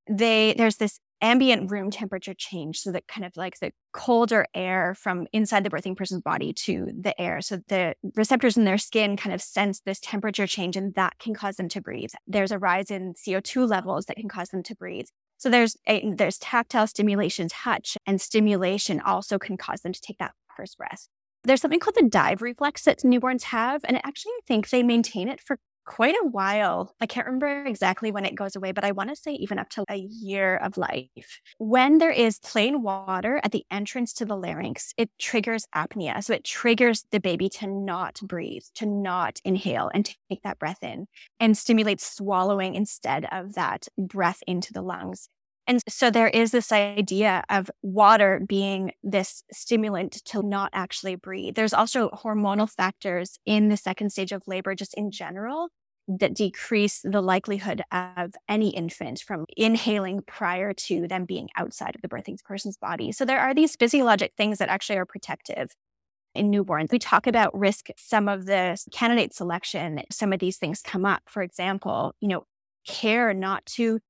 they 0.08 0.54
there's 0.56 0.76
this 0.76 0.98
ambient 1.22 1.70
room 1.70 1.90
temperature 1.90 2.34
change. 2.34 2.80
So 2.80 2.92
that 2.92 3.06
kind 3.06 3.24
of 3.24 3.36
like 3.36 3.58
the 3.60 3.72
colder 3.92 4.46
air 4.54 4.94
from 4.94 5.26
inside 5.32 5.64
the 5.64 5.70
birthing 5.70 5.96
person's 5.96 6.22
body 6.22 6.52
to 6.54 6.90
the 6.98 7.18
air. 7.20 7.40
So 7.40 7.58
the 7.68 7.94
receptors 8.16 8.56
in 8.56 8.64
their 8.64 8.78
skin 8.78 9.16
kind 9.16 9.34
of 9.34 9.42
sense 9.42 9.80
this 9.80 10.00
temperature 10.00 10.46
change 10.46 10.76
and 10.76 10.94
that 10.94 11.18
can 11.18 11.34
cause 11.34 11.56
them 11.56 11.68
to 11.70 11.80
breathe. 11.80 12.10
There's 12.26 12.52
a 12.52 12.58
rise 12.58 12.90
in 12.90 13.14
CO2 13.14 13.68
levels 13.68 14.06
that 14.06 14.16
can 14.16 14.28
cause 14.28 14.48
them 14.48 14.62
to 14.64 14.74
breathe. 14.74 15.06
So 15.36 15.48
there's 15.48 15.76
a, 15.86 16.12
there's 16.14 16.38
tactile 16.38 16.86
stimulation, 16.86 17.48
touch, 17.48 17.96
and 18.06 18.20
stimulation 18.20 19.00
also 19.00 19.38
can 19.38 19.56
cause 19.56 19.80
them 19.80 19.92
to 19.92 20.00
take 20.00 20.18
that 20.18 20.32
breath. 20.76 21.08
There's 21.44 21.60
something 21.60 21.80
called 21.80 21.96
the 21.96 22.08
dive 22.08 22.42
reflex 22.42 22.84
that 22.84 23.00
newborns 23.00 23.44
have, 23.44 23.82
and 23.84 23.96
actually, 24.04 24.32
I 24.32 24.40
think 24.46 24.68
they 24.68 24.82
maintain 24.82 25.28
it 25.28 25.40
for 25.40 25.58
quite 25.86 26.14
a 26.14 26.28
while. 26.28 26.94
I 27.00 27.06
can't 27.06 27.26
remember 27.26 27.64
exactly 27.64 28.12
when 28.12 28.24
it 28.24 28.34
goes 28.34 28.54
away, 28.54 28.72
but 28.72 28.84
I 28.84 28.92
want 28.92 29.10
to 29.10 29.16
say 29.16 29.32
even 29.32 29.58
up 29.58 29.70
to 29.70 29.84
a 29.90 29.96
year 29.96 30.56
of 30.56 30.76
life. 30.76 31.40
When 31.58 31.98
there 31.98 32.10
is 32.10 32.38
plain 32.38 32.82
water 32.82 33.40
at 33.42 33.52
the 33.52 33.64
entrance 33.70 34.12
to 34.14 34.24
the 34.24 34.36
larynx, 34.36 34.92
it 34.96 35.10
triggers 35.18 35.66
apnea. 35.74 36.22
So 36.22 36.34
it 36.34 36.44
triggers 36.44 37.04
the 37.10 37.20
baby 37.20 37.48
to 37.50 37.66
not 37.66 38.20
breathe, 38.22 38.62
to 38.76 38.86
not 38.86 39.40
inhale 39.44 39.90
and 39.92 40.04
to 40.04 40.14
take 40.28 40.42
that 40.42 40.58
breath 40.58 40.82
in 40.82 41.06
and 41.40 41.56
stimulates 41.56 42.06
swallowing 42.06 42.74
instead 42.74 43.26
of 43.32 43.54
that 43.54 43.88
breath 43.98 44.42
into 44.46 44.72
the 44.72 44.82
lungs. 44.82 45.28
And 45.70 45.80
so 45.88 46.10
there 46.10 46.26
is 46.26 46.50
this 46.50 46.72
idea 46.72 47.44
of 47.48 47.70
water 47.80 48.42
being 48.44 48.90
this 49.04 49.44
stimulant 49.52 50.14
to 50.24 50.42
not 50.42 50.70
actually 50.72 51.14
breathe. 51.14 51.54
There's 51.54 51.72
also 51.72 52.10
hormonal 52.10 52.68
factors 52.68 53.38
in 53.46 53.68
the 53.68 53.76
second 53.76 54.10
stage 54.10 54.32
of 54.32 54.42
labor, 54.48 54.74
just 54.74 54.94
in 54.94 55.12
general, 55.12 55.68
that 56.08 56.34
decrease 56.34 57.02
the 57.04 57.20
likelihood 57.20 57.82
of 57.92 58.32
any 58.48 58.70
infant 58.70 59.20
from 59.20 59.44
inhaling 59.56 60.22
prior 60.26 60.72
to 60.72 61.06
them 61.06 61.24
being 61.24 61.48
outside 61.56 61.94
of 61.94 62.02
the 62.02 62.08
birthing 62.08 62.42
person's 62.42 62.76
body. 62.76 63.12
So 63.12 63.24
there 63.24 63.38
are 63.38 63.54
these 63.54 63.76
physiologic 63.76 64.32
things 64.36 64.58
that 64.58 64.70
actually 64.70 64.98
are 64.98 65.06
protective 65.06 65.70
in 66.34 66.50
newborns. 66.50 66.90
We 66.90 66.98
talk 66.98 67.28
about 67.28 67.56
risk, 67.56 67.90
some 67.96 68.28
of 68.28 68.46
the 68.46 68.76
candidate 68.90 69.32
selection, 69.34 70.02
some 70.10 70.32
of 70.32 70.40
these 70.40 70.56
things 70.56 70.82
come 70.82 71.04
up. 71.04 71.22
For 71.28 71.42
example, 71.42 72.16
you 72.18 72.26
know, 72.26 72.42
care 72.88 73.32
not 73.32 73.64
to 73.66 74.00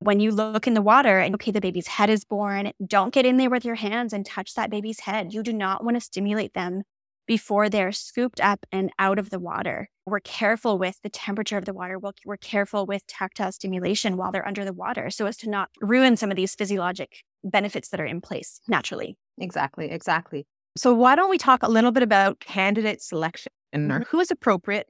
when 0.00 0.18
you 0.18 0.32
look 0.32 0.66
in 0.66 0.74
the 0.74 0.82
water 0.82 1.18
and 1.18 1.34
okay, 1.34 1.50
the 1.50 1.60
baby's 1.60 1.86
head 1.86 2.10
is 2.10 2.24
born, 2.24 2.72
don't 2.84 3.12
get 3.12 3.26
in 3.26 3.36
there 3.36 3.50
with 3.50 3.64
your 3.64 3.74
hands 3.76 4.12
and 4.12 4.24
touch 4.24 4.54
that 4.54 4.70
baby's 4.70 5.00
head. 5.00 5.32
You 5.32 5.42
do 5.42 5.52
not 5.52 5.84
want 5.84 5.96
to 5.96 6.00
stimulate 6.00 6.54
them 6.54 6.82
before 7.26 7.68
they're 7.68 7.92
scooped 7.92 8.40
up 8.40 8.64
and 8.72 8.90
out 8.98 9.18
of 9.18 9.30
the 9.30 9.38
water. 9.38 9.88
We're 10.06 10.20
careful 10.20 10.78
with 10.78 10.98
the 11.02 11.10
temperature 11.10 11.58
of 11.58 11.66
the 11.66 11.74
water. 11.74 11.98
We're 12.24 12.38
careful 12.38 12.86
with 12.86 13.06
tactile 13.06 13.52
stimulation 13.52 14.16
while 14.16 14.32
they're 14.32 14.48
under 14.48 14.64
the 14.64 14.72
water 14.72 15.10
so 15.10 15.26
as 15.26 15.36
to 15.38 15.50
not 15.50 15.68
ruin 15.80 16.16
some 16.16 16.30
of 16.30 16.36
these 16.36 16.54
physiologic 16.54 17.18
benefits 17.44 17.90
that 17.90 18.00
are 18.00 18.06
in 18.06 18.20
place 18.20 18.60
naturally. 18.66 19.16
Exactly, 19.38 19.90
exactly. 19.90 20.46
So, 20.76 20.94
why 20.94 21.14
don't 21.14 21.30
we 21.30 21.38
talk 21.38 21.62
a 21.62 21.70
little 21.70 21.92
bit 21.92 22.02
about 22.02 22.40
candidate 22.40 23.02
selection 23.02 23.52
mm-hmm. 23.74 24.02
who 24.08 24.18
is 24.18 24.30
appropriate 24.30 24.88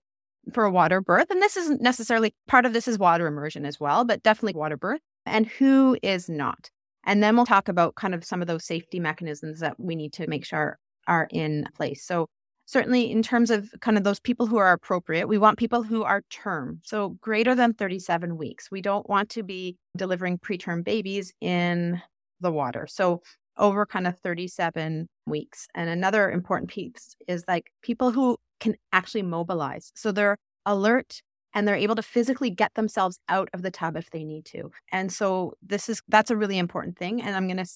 for 0.53 0.65
a 0.65 0.71
water 0.71 1.01
birth. 1.01 1.31
And 1.31 1.43
this 1.43 1.57
isn't 1.57 1.81
necessarily 1.81 2.35
part 2.49 2.67
of 2.67 2.73
this 2.73 2.89
is 2.89 2.99
water 2.99 3.27
immersion 3.27 3.65
as 3.65 3.79
well, 3.79 4.05
but 4.05 4.23
definitely 4.23 4.59
water 4.59 4.77
birth 4.77 5.01
and 5.27 5.47
who 5.47 5.97
is 6.03 6.29
not. 6.29 6.71
And 7.05 7.23
then 7.23 7.37
we'll 7.37 7.47
talk 7.47 7.69
about 7.69 7.95
kind 7.95 8.15
of 8.15 8.25
some 8.25 8.41
of 8.41 8.49
those 8.49 8.65
safety 8.65 9.01
mechanisms 9.01 9.61
that 9.61 9.79
we 9.79 9.97
need 9.97 10.13
to 10.15 10.27
make 10.27 10.45
sure 10.45 10.79
are 11.07 11.29
in 11.31 11.67
place. 11.75 12.05
So, 12.05 12.29
certainly 12.67 13.11
in 13.11 13.23
terms 13.23 13.51
of 13.51 13.69
kind 13.81 13.97
of 13.99 14.05
those 14.05 14.21
people 14.21 14.47
who 14.47 14.57
are 14.57 14.73
appropriate, 14.73 15.27
we 15.27 15.39
want 15.39 15.59
people 15.59 15.83
who 15.83 16.05
are 16.05 16.23
term, 16.31 16.81
so 16.85 17.17
greater 17.21 17.55
than 17.55 17.73
37 17.73 18.37
weeks. 18.37 18.71
We 18.71 18.81
don't 18.81 19.09
want 19.09 19.29
to 19.31 19.43
be 19.43 19.77
delivering 19.97 20.39
preterm 20.39 20.85
babies 20.85 21.33
in 21.41 22.01
the 22.41 22.53
water. 22.53 22.87
So, 22.89 23.23
over 23.57 23.85
kind 23.85 24.07
of 24.07 24.19
37 24.21 25.09
weeks. 25.27 25.67
And 25.75 25.91
another 25.91 26.31
important 26.31 26.71
piece 26.71 27.15
is 27.29 27.45
like 27.47 27.71
people 27.83 28.11
who 28.11 28.37
can 28.61 28.77
actually 28.93 29.23
mobilize. 29.23 29.91
So 29.95 30.13
they're 30.13 30.37
alert 30.67 31.23
and 31.55 31.67
they're 31.67 31.77
able 31.77 31.97
to 31.97 32.03
physically 32.03 32.51
get 32.51 32.75
themselves 32.75 33.19
out 33.29 33.49
of 33.53 33.63
the 33.63 33.71
tub 33.71 33.97
if 33.97 34.11
they 34.11 34.25
need 34.25 34.45
to. 34.47 34.71
And 34.93 35.13
so 35.13 35.55
this 35.63 35.89
is 35.89 36.03
that's 36.09 36.31
a 36.31 36.37
really 36.37 36.59
important 36.59 36.97
thing 36.97 37.21
and 37.21 37.35
I'm 37.35 37.49
to 37.57 37.67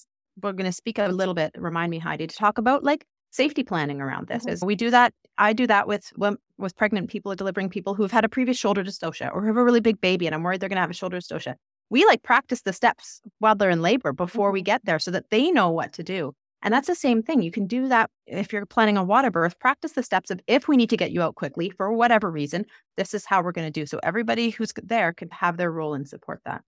we're 0.41 0.53
going 0.53 0.69
to 0.69 0.71
speak 0.71 0.99
a 0.99 1.07
little 1.07 1.33
bit 1.33 1.51
remind 1.57 1.91
me 1.91 1.99
Heidi 1.99 2.27
to 2.27 2.35
talk 2.35 2.57
about 2.57 2.83
like 2.83 3.05
safety 3.31 3.63
planning 3.63 4.01
around 4.01 4.27
this. 4.27 4.43
Mm-hmm. 4.43 4.53
Is 4.53 4.63
we 4.63 4.75
do 4.75 4.89
that 4.91 5.13
I 5.37 5.53
do 5.53 5.67
that 5.67 5.87
with 5.87 6.11
with 6.57 6.75
pregnant 6.77 7.09
people 7.09 7.35
delivering 7.35 7.69
people 7.69 7.95
who've 7.95 8.11
had 8.11 8.25
a 8.25 8.29
previous 8.29 8.57
shoulder 8.57 8.83
dystocia 8.83 9.33
or 9.33 9.45
have 9.45 9.57
a 9.57 9.63
really 9.63 9.81
big 9.81 9.99
baby 9.99 10.25
and 10.25 10.35
I'm 10.35 10.43
worried 10.43 10.61
they're 10.61 10.69
going 10.69 10.77
to 10.77 10.81
have 10.81 10.89
a 10.89 10.93
shoulder 10.93 11.17
dystocia. 11.17 11.55
We 11.89 12.05
like 12.05 12.23
practice 12.23 12.61
the 12.61 12.73
steps 12.73 13.21
while 13.39 13.55
they're 13.55 13.69
in 13.69 13.81
labor 13.81 14.11
before 14.13 14.51
we 14.51 14.59
mm-hmm. 14.59 14.65
get 14.65 14.85
there 14.85 14.99
so 14.99 15.11
that 15.11 15.29
they 15.29 15.51
know 15.51 15.69
what 15.69 15.93
to 15.93 16.03
do. 16.03 16.33
And 16.65 16.73
that's 16.73 16.87
the 16.87 16.95
same 16.95 17.21
thing. 17.21 17.43
You 17.43 17.51
can 17.51 17.67
do 17.67 17.87
that 17.89 18.09
if 18.25 18.51
you're 18.51 18.65
planning 18.65 18.97
a 18.97 19.03
water 19.03 19.29
birth, 19.29 19.59
practice 19.59 19.91
the 19.91 20.01
steps 20.01 20.31
of 20.31 20.41
if 20.47 20.67
we 20.67 20.75
need 20.75 20.89
to 20.89 20.97
get 20.97 21.11
you 21.11 21.21
out 21.21 21.35
quickly 21.35 21.69
for 21.69 21.93
whatever 21.93 22.31
reason, 22.31 22.65
this 22.97 23.13
is 23.13 23.23
how 23.23 23.43
we're 23.43 23.51
going 23.51 23.71
to 23.71 23.79
do. 23.79 23.85
So 23.85 23.99
everybody 24.01 24.49
who's 24.49 24.73
there 24.83 25.13
can 25.13 25.29
have 25.29 25.57
their 25.57 25.71
role 25.71 25.93
and 25.93 26.09
support 26.09 26.41
that. 26.43 26.63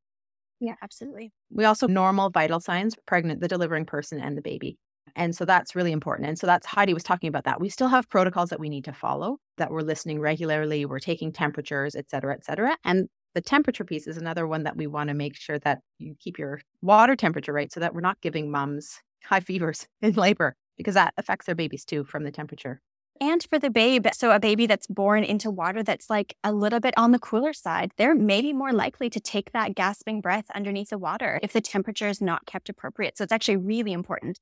Yeah, 0.60 0.76
absolutely. 0.84 1.32
We 1.50 1.66
also 1.66 1.88
normal 1.88 2.30
vital 2.30 2.60
signs, 2.60 2.96
pregnant, 3.08 3.42
the 3.42 3.48
delivering 3.48 3.88
person 3.88 4.20
and 4.20 4.38
the 4.38 4.42
baby. 4.44 4.78
And 5.16 5.36
so 5.36 5.46
that's 5.46 5.76
really 5.76 5.92
important. 5.92 6.28
And 6.28 6.38
so 6.38 6.46
that's 6.46 6.68
Heidi 6.68 6.94
was 6.94 7.04
talking 7.04 7.28
about 7.28 7.46
that. 7.46 7.60
We 7.60 7.70
still 7.70 7.88
have 7.88 8.08
protocols 8.08 8.52
that 8.52 8.60
we 8.60 8.70
need 8.70 8.86
to 8.86 8.94
follow, 8.94 9.40
that 9.58 9.72
we're 9.72 9.82
listening 9.82 10.20
regularly, 10.20 10.86
we're 10.86 11.00
taking 11.00 11.34
temperatures, 11.34 11.96
et 11.96 12.08
cetera, 12.08 12.36
et 12.36 12.46
cetera. 12.46 12.78
And 12.84 13.10
the 13.34 13.42
temperature 13.42 13.84
piece 13.84 14.06
is 14.06 14.18
another 14.18 14.46
one 14.46 14.64
that 14.64 14.78
we 14.78 14.86
want 14.86 15.08
to 15.08 15.16
make 15.16 15.36
sure 15.36 15.58
that 15.60 15.80
you 15.98 16.16
keep 16.20 16.38
your 16.38 16.62
water 16.84 17.16
temperature 17.16 17.54
right 17.54 17.72
so 17.72 17.80
that 17.80 17.96
we're 17.96 18.02
not 18.02 18.22
giving 18.22 18.52
mums 18.52 19.00
high 19.24 19.40
fevers 19.40 19.88
in 20.02 20.14
labor 20.14 20.56
because 20.78 20.94
that 20.94 21.14
affects 21.18 21.46
their 21.46 21.56
babies 21.56 21.86
too 21.86 22.04
from 22.04 22.24
the 22.24 22.32
temperature. 22.32 22.82
And 23.20 23.44
for 23.50 23.58
the 23.58 23.72
babe, 23.72 24.06
so 24.14 24.32
a 24.32 24.40
baby 24.40 24.68
that's 24.68 24.86
born 24.86 25.24
into 25.24 25.50
water 25.50 25.82
that's 25.82 26.10
like 26.10 26.36
a 26.44 26.54
little 26.54 26.80
bit 26.80 26.94
on 26.98 27.12
the 27.12 27.20
cooler 27.20 27.52
side, 27.52 27.92
they're 27.98 28.14
maybe 28.14 28.54
more 28.54 28.72
likely 28.72 29.10
to 29.10 29.20
take 29.20 29.52
that 29.54 29.74
gasping 29.74 30.22
breath 30.22 30.46
underneath 30.54 30.90
the 30.90 31.00
water 31.00 31.40
if 31.42 31.52
the 31.52 31.62
temperature 31.62 32.08
is 32.08 32.22
not 32.22 32.46
kept 32.46 32.70
appropriate. 32.70 33.18
So 33.18 33.24
it's 33.24 33.34
actually 33.34 33.58
really 33.58 33.92
important. 33.92 34.40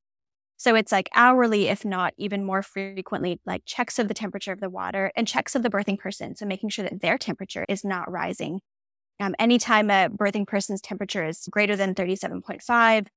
So 0.57 0.75
it's 0.75 0.91
like 0.91 1.09
hourly, 1.13 1.67
if 1.67 1.83
not 1.83 2.13
even 2.17 2.45
more 2.45 2.61
frequently, 2.61 3.39
like 3.45 3.63
checks 3.65 3.99
of 3.99 4.07
the 4.07 4.13
temperature 4.13 4.51
of 4.51 4.61
the 4.61 4.69
water 4.69 5.11
and 5.15 5.27
checks 5.27 5.55
of 5.55 5.63
the 5.63 5.69
birthing 5.69 5.99
person. 5.99 6.35
So 6.35 6.45
making 6.45 6.69
sure 6.69 6.83
that 6.83 7.01
their 7.01 7.17
temperature 7.17 7.65
is 7.67 7.83
not 7.83 8.09
rising. 8.09 8.61
Um, 9.19 9.35
anytime 9.39 9.89
a 9.89 10.09
birthing 10.09 10.47
person's 10.47 10.81
temperature 10.81 11.25
is 11.25 11.47
greater 11.49 11.75
than 11.75 11.95
37.5, 11.95 13.07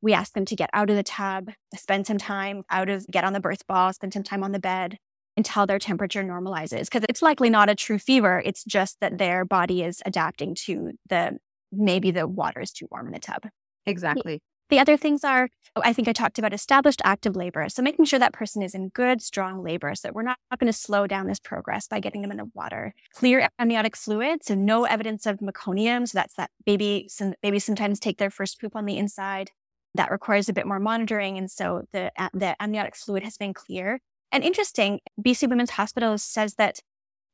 we 0.00 0.12
ask 0.12 0.32
them 0.32 0.44
to 0.44 0.56
get 0.56 0.70
out 0.72 0.90
of 0.90 0.96
the 0.96 1.02
tub, 1.02 1.50
spend 1.74 2.06
some 2.06 2.18
time 2.18 2.62
out 2.70 2.88
of, 2.88 3.06
get 3.08 3.24
on 3.24 3.32
the 3.32 3.40
birth 3.40 3.66
ball, 3.66 3.92
spend 3.92 4.12
some 4.12 4.22
time 4.22 4.42
on 4.42 4.52
the 4.52 4.58
bed 4.58 4.98
until 5.36 5.66
their 5.66 5.78
temperature 5.78 6.22
normalizes. 6.22 6.84
Because 6.84 7.04
it's 7.08 7.22
likely 7.22 7.50
not 7.50 7.68
a 7.68 7.74
true 7.74 7.98
fever. 7.98 8.42
It's 8.44 8.64
just 8.64 8.98
that 9.00 9.18
their 9.18 9.44
body 9.44 9.82
is 9.82 10.02
adapting 10.04 10.54
to 10.66 10.92
the, 11.08 11.38
maybe 11.72 12.10
the 12.10 12.26
water 12.26 12.60
is 12.60 12.72
too 12.72 12.86
warm 12.90 13.06
in 13.06 13.12
the 13.12 13.18
tub. 13.18 13.48
Exactly. 13.86 14.40
The 14.70 14.78
other 14.78 14.98
things 14.98 15.24
are, 15.24 15.48
oh, 15.76 15.82
I 15.82 15.94
think 15.94 16.08
I 16.08 16.12
talked 16.12 16.38
about 16.38 16.52
established 16.52 17.00
active 17.02 17.34
labor. 17.34 17.68
So 17.70 17.82
making 17.82 18.04
sure 18.04 18.18
that 18.18 18.34
person 18.34 18.62
is 18.62 18.74
in 18.74 18.90
good, 18.90 19.22
strong 19.22 19.62
labor 19.64 19.94
so 19.94 20.08
that 20.08 20.14
we're 20.14 20.22
not, 20.22 20.36
not 20.50 20.60
going 20.60 20.70
to 20.70 20.78
slow 20.78 21.06
down 21.06 21.26
this 21.26 21.40
progress 21.40 21.88
by 21.88 22.00
getting 22.00 22.20
them 22.20 22.30
in 22.30 22.36
the 22.36 22.50
water. 22.54 22.92
Clear 23.14 23.48
amniotic 23.58 23.96
fluid, 23.96 24.44
so 24.44 24.54
no 24.54 24.84
evidence 24.84 25.24
of 25.24 25.38
meconium. 25.38 26.06
So 26.06 26.18
that's 26.18 26.34
that 26.34 26.50
baby, 26.66 27.06
some 27.08 27.32
babies 27.42 27.64
sometimes 27.64 27.98
take 27.98 28.18
their 28.18 28.30
first 28.30 28.60
poop 28.60 28.76
on 28.76 28.84
the 28.84 28.98
inside 28.98 29.52
that 29.98 30.10
requires 30.10 30.48
a 30.48 30.52
bit 30.52 30.66
more 30.66 30.78
monitoring. 30.78 31.36
And 31.36 31.50
so 31.50 31.82
the, 31.92 32.10
the 32.32 32.60
amniotic 32.62 32.96
fluid 32.96 33.24
has 33.24 33.36
been 33.36 33.52
clear. 33.52 34.00
And 34.32 34.44
interesting, 34.44 35.00
BC 35.20 35.48
Women's 35.48 35.70
Hospital 35.70 36.16
says 36.16 36.54
that 36.54 36.78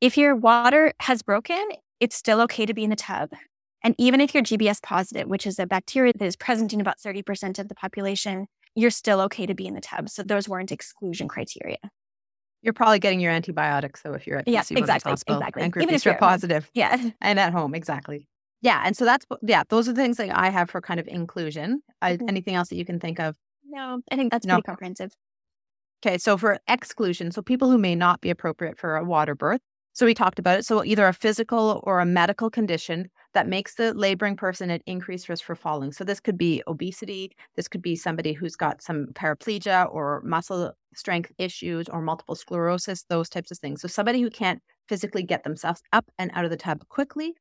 if 0.01 0.17
your 0.17 0.35
water 0.35 0.93
has 1.01 1.23
broken, 1.23 1.63
it's 2.01 2.17
still 2.17 2.41
okay 2.43 2.67
to 2.67 2.75
be 2.75 2.83
in 2.83 2.91
the 2.91 2.97
tub. 2.97 3.31
And 3.83 3.95
even 3.99 4.21
if 4.21 4.35
you're 4.35 4.43
GBS 4.43 4.83
positive, 4.83 5.29
which 5.29 5.47
is 5.47 5.59
a 5.59 5.67
bacteria 5.67 6.13
that 6.19 6.25
is 6.25 6.37
present 6.37 6.73
in 6.73 6.81
about 6.81 6.99
30% 6.99 7.59
of 7.59 7.69
the 7.69 7.75
population, 7.75 8.47
you're 8.75 8.91
still 8.91 9.21
okay 9.23 9.45
to 9.47 9.55
be 9.55 9.67
in 9.67 9.75
the 9.75 9.81
tub. 9.81 10.09
So 10.09 10.23
those 10.23 10.49
weren't 10.49 10.73
exclusion 10.73 11.29
criteria. 11.29 11.79
You're 12.63 12.73
probably 12.73 12.99
getting 12.99 13.21
your 13.21 13.31
antibiotics, 13.31 14.01
though, 14.01 14.15
if 14.15 14.27
you're 14.27 14.39
at 14.39 14.49
yeah, 14.49 14.63
BC 14.63 14.79
exactly, 14.79 15.11
Hospital 15.11 15.39
exactly. 15.39 15.63
and 15.63 15.73
group 15.73 15.83
Even 15.83 15.95
if 15.95 16.05
you're 16.07 16.15
positive, 16.15 16.71
yeah, 16.73 17.11
and 17.21 17.39
at 17.39 17.53
home, 17.53 17.75
exactly. 17.75 18.27
Yeah. 18.65 18.83
And 18.83 18.97
so 18.97 19.05
that's, 19.05 19.27
yeah, 19.43 19.63
those 19.69 19.89
are 19.89 19.93
the 19.93 20.01
things 20.01 20.17
that 20.17 20.37
I 20.37 20.49
have 20.49 20.71
for 20.71 20.81
kind 20.81 20.99
of 20.99 21.07
inclusion. 21.07 21.83
Mm-hmm. 22.03 22.29
anything 22.29 22.55
else 22.55 22.71
that 22.71 22.77
you 22.77 22.85
can 22.87 22.99
think 22.99 23.21
of? 23.21 23.37
No, 23.67 24.01
I 24.11 24.17
think 24.17 24.33
that's 24.33 24.47
no. 24.47 24.55
pretty 24.55 24.67
comprehensive. 24.67 25.13
Okay. 26.05 26.17
So 26.17 26.39
for 26.39 26.59
exclusion, 26.67 27.31
so 27.31 27.43
people 27.43 27.71
who 27.71 27.77
may 27.77 27.95
not 27.95 28.23
be 28.23 28.31
appropriate 28.31 28.79
for 28.79 28.97
a 28.97 29.05
water 29.05 29.35
birth. 29.35 29.61
So 29.93 30.07
we 30.07 30.15
talked 30.15 30.39
about 30.39 30.59
it. 30.59 30.65
So 30.65 30.83
either 30.83 31.07
a 31.07 31.13
physical 31.13 31.81
or 31.85 32.01
a 32.01 32.07
medical 32.07 32.51
condition 32.51 33.11
that 33.35 33.47
makes 33.47 33.75
the 33.75 33.93
laboring 33.95 34.37
person 34.37 34.71
at 34.71 34.83
increased 34.87 35.29
risk 35.29 35.45
for 35.45 35.55
falling. 35.55 35.93
So 35.93 36.03
this 36.03 36.19
could 36.19 36.39
be 36.39 36.63
obesity. 36.67 37.33
This 37.57 37.69
could 37.69 37.83
be 37.83 37.97
somebody 37.97 38.33
who's 38.33 38.57
got 38.57 38.83
some 38.83 39.09
paraplegia 39.13 39.93
or 39.93 40.23
muscle 40.25 40.73
strength 40.95 41.33
issues 41.39 41.89
or 41.89 42.01
multiple 42.01 42.35
sclerosis, 42.35 43.05
those 43.05 43.29
types 43.29 43.51
of 43.51 43.59
things. 43.59 43.83
So 43.83 43.89
somebody 43.89 44.23
who 44.23 44.31
can't 44.31 44.63
physically 44.89 45.23
get 45.23 45.45
themselves 45.45 45.83
up 45.93 46.07
and 46.19 46.31
out 46.35 46.45
of 46.45 46.51
the 46.51 46.57
tub 46.57 46.89
quickly 46.89 47.35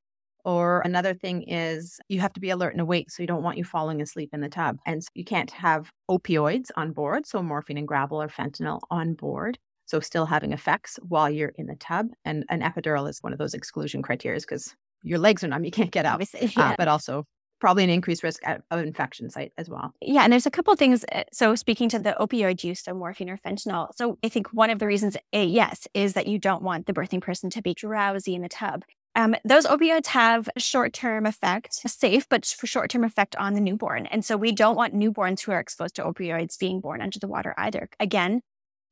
or 0.46 0.82
another 0.82 1.14
thing 1.14 1.44
is 1.44 2.00
you 2.10 2.20
have 2.20 2.34
to 2.34 2.40
be 2.40 2.50
alert 2.50 2.74
and 2.74 2.82
awake. 2.82 3.12
So 3.12 3.24
you 3.24 3.28
don't 3.28 3.44
want 3.44 3.58
you 3.58 3.64
falling 3.64 4.02
asleep 4.02 4.30
in 4.34 4.42
the 4.42 4.50
tub. 4.50 4.78
And 4.86 5.04
so 5.04 5.10
you 5.14 5.24
can't 5.24 5.52
have 5.52 5.90
opioids 6.10 6.70
on 6.76 6.92
board. 6.92 7.26
So 7.26 7.42
morphine 7.42 7.78
and 7.78 7.88
Gravol 7.88 8.24
or 8.24 8.28
fentanyl 8.28 8.82
on 8.92 9.14
board. 9.14 9.58
So 9.86 10.00
still 10.00 10.26
having 10.26 10.54
effects 10.54 11.00
while 11.08 11.30
you're 11.30 11.54
in 11.56 11.68
the 11.68 11.76
tub. 11.76 12.08
And 12.26 12.46
an 12.50 12.62
epidural 12.62 13.10
is 13.10 13.20
one 13.22 13.34
of 13.34 13.40
those 13.40 13.54
exclusion 13.54 14.02
criteria 14.02 14.40
because 14.40 14.76
your 15.04 15.20
legs 15.20 15.44
are 15.44 15.48
numb. 15.48 15.66
You 15.66 15.72
can't 15.72 15.92
get 15.92 16.06
out. 16.06 16.22
Uh, 16.34 16.48
yeah. 16.58 16.70
Uh, 16.70 16.76
but 16.78 16.88
also 16.88 17.26
probably 17.60 17.84
an 17.86 17.90
increased 17.90 18.24
risk 18.24 18.42
of 18.46 18.80
infection 18.80 19.30
site 19.30 19.54
as 19.58 19.70
well. 19.70 19.94
Yeah, 20.02 20.24
and 20.24 20.34
there's 20.34 20.46
a 20.46 20.52
couple 20.52 20.76
things. 20.76 21.06
Uh, 21.14 21.24
so 21.32 21.56
speaking 21.56 21.88
to 21.90 22.00
the 22.00 22.14
opioid 22.20 22.62
use, 22.62 22.82
so 22.82 22.94
morphine 22.94 23.30
or 23.30 23.38
fentanyl. 23.38 23.88
So 23.96 24.18
I 24.22 24.28
think 24.28 24.48
one 24.52 24.70
of 24.70 24.80
the 24.80 24.88
reasons, 24.88 25.16
a, 25.32 25.46
yes, 25.46 25.88
is 25.94 26.12
that 26.14 26.28
you 26.28 26.40
don't 26.40 26.62
want 26.62 26.88
the 26.88 26.94
birthing 26.94 27.22
person 27.22 27.50
to 27.52 27.62
be 27.62 27.74
drowsy 27.74 28.36
in 28.36 28.42
the 28.42 28.50
tub. 28.50 28.84
Um, 29.16 29.36
those 29.46 29.66
opioids 29.66 30.08
have 30.08 30.50
short 30.58 30.94
term 30.94 31.26
effect, 31.26 31.74
safe, 31.74 32.28
but 32.30 32.46
for 32.46 32.66
short 32.66 32.90
term 32.90 33.04
effect 33.04 33.36
on 33.36 33.54
the 33.54 33.62
newborn. 33.62 34.08
And 34.08 34.26
so 34.26 34.38
we 34.38 34.52
don't 34.52 34.76
want 34.76 34.96
newborns 34.96 35.42
who 35.42 35.52
are 35.52 35.60
exposed 35.60 35.96
to 35.96 36.04
opioids 36.04 36.58
being 36.58 36.80
born 36.80 37.02
under 37.02 37.20
the 37.20 37.28
water 37.28 37.54
either. 37.58 37.90
Again, 38.00 38.42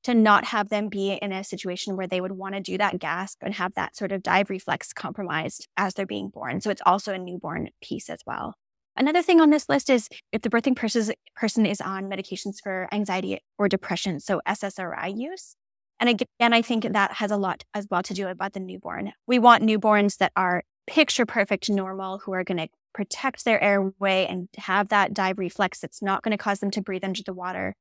to 0.04 0.14
not 0.14 0.46
have 0.46 0.70
them 0.70 0.90
be 0.90 1.14
in 1.14 1.32
a 1.32 1.44
situation 1.44 1.96
where 1.96 2.08
they 2.08 2.22
would 2.22 2.32
want 2.32 2.56
to 2.56 2.62
do 2.62 2.78
that 2.78 3.00
gasp 3.00 3.38
and 3.42 3.54
have 3.54 3.74
that 3.76 3.96
sort 3.96 4.12
of 4.12 4.24
dive 4.24 4.50
reflex 4.50 4.94
compromised 4.94 5.68
as 5.78 5.94
they're 5.94 6.06
being 6.06 6.30
born. 6.30 6.62
So 6.62 6.70
it's 6.70 6.82
also 6.86 7.14
a 7.14 7.20
newborn 7.20 7.70
piece 7.82 8.10
as 8.10 8.20
well. 8.26 8.56
Another 8.98 9.22
thing 9.22 9.40
on 9.40 9.52
this 9.52 9.70
list 9.70 9.90
is 9.90 10.10
if 10.32 10.42
the 10.42 10.50
birthing 10.50 10.76
person 10.76 11.66
is 11.66 11.82
on 11.82 12.10
medications 12.10 12.56
for 12.62 12.88
anxiety 12.92 13.40
or 13.58 13.70
depression, 13.70 14.20
so 14.20 14.42
SSRI 14.48 15.18
use. 15.18 15.56
And 16.02 16.10
again, 16.10 16.52
I 16.52 16.64
think 16.64 16.92
that 16.92 17.14
has 17.14 17.30
a 17.30 17.38
lot 17.38 17.64
as 17.76 17.88
well 17.90 18.02
to 18.04 18.14
do 18.14 18.28
about 18.28 18.54
the 18.54 18.60
newborn. 18.60 19.14
We 19.28 19.38
want 19.38 19.64
newborns 19.64 20.18
that 20.18 20.32
are 20.36 20.64
picture 20.88 21.28
perfect 21.28 21.70
normal, 21.70 22.18
who 22.18 22.34
are 22.34 22.44
going 22.44 22.58
to 22.58 22.68
protect 22.94 23.46
their 23.46 23.62
airway 23.64 24.26
and 24.28 24.50
have 24.58 24.90
that 24.90 25.14
dive 25.14 25.38
reflex 25.38 25.80
that's 25.80 26.02
not 26.02 26.24
going 26.24 26.32
to 26.32 26.44
cause 26.44 26.60
them 26.60 26.72
to 26.72 26.82
breathe 26.82 27.04
under 27.04 27.22
the 27.24 27.34
water 27.34 27.76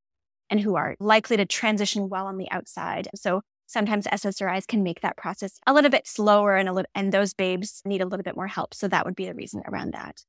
and 0.50 0.60
who 0.60 0.76
are 0.76 0.96
likely 1.00 1.38
to 1.38 1.46
transition 1.46 2.10
well 2.10 2.26
on 2.26 2.36
the 2.36 2.50
outside. 2.50 3.08
So 3.14 3.40
sometimes 3.66 4.06
SSRIs 4.06 4.66
can 4.66 4.82
make 4.82 5.00
that 5.00 5.16
process 5.16 5.58
a 5.66 5.72
little 5.72 5.90
bit 5.90 6.06
slower 6.06 6.56
and 6.56 6.68
a 6.68 6.72
little, 6.72 6.90
and 6.94 7.12
those 7.12 7.32
babes 7.32 7.80
need 7.86 8.02
a 8.02 8.06
little 8.06 8.22
bit 8.22 8.36
more 8.36 8.48
help. 8.48 8.74
So 8.74 8.86
that 8.88 9.06
would 9.06 9.16
be 9.16 9.26
the 9.26 9.34
reason 9.34 9.62
around 9.66 9.94
that. 9.94 10.24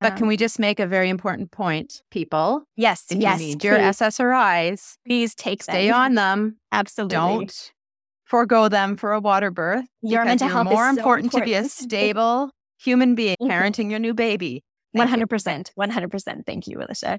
But 0.00 0.12
um, 0.12 0.18
can 0.18 0.26
we 0.26 0.36
just 0.36 0.58
make 0.58 0.80
a 0.80 0.86
very 0.86 1.08
important 1.08 1.50
point, 1.50 2.02
people? 2.10 2.64
Yes, 2.76 3.06
if 3.10 3.18
yes. 3.18 3.40
You 3.40 3.46
need 3.46 3.64
your 3.64 3.78
SSRIs. 3.78 4.96
Please 5.06 5.34
take 5.34 5.62
stay 5.62 5.88
them. 5.88 5.96
on 5.96 6.14
them. 6.14 6.56
Absolutely. 6.72 7.16
Don't 7.16 7.72
forego 8.24 8.68
them 8.68 8.96
for 8.96 9.12
a 9.12 9.20
water 9.20 9.50
birth. 9.50 9.86
Your 10.02 10.24
mental 10.24 10.48
health 10.48 10.66
more 10.66 10.88
is 10.88 10.96
important, 10.96 11.32
so 11.32 11.38
important 11.38 11.44
to 11.44 11.44
be 11.44 11.54
a 11.54 11.64
stable 11.68 12.50
human 12.78 13.14
being 13.14 13.36
mm-hmm. 13.40 13.50
parenting 13.50 13.90
your 13.90 14.00
new 14.00 14.14
baby. 14.14 14.62
One 14.92 15.08
hundred 15.08 15.28
percent. 15.28 15.72
One 15.74 15.90
hundred 15.90 16.10
percent. 16.10 16.46
Thank 16.46 16.66
you, 16.68 16.80
Alicia 16.80 17.18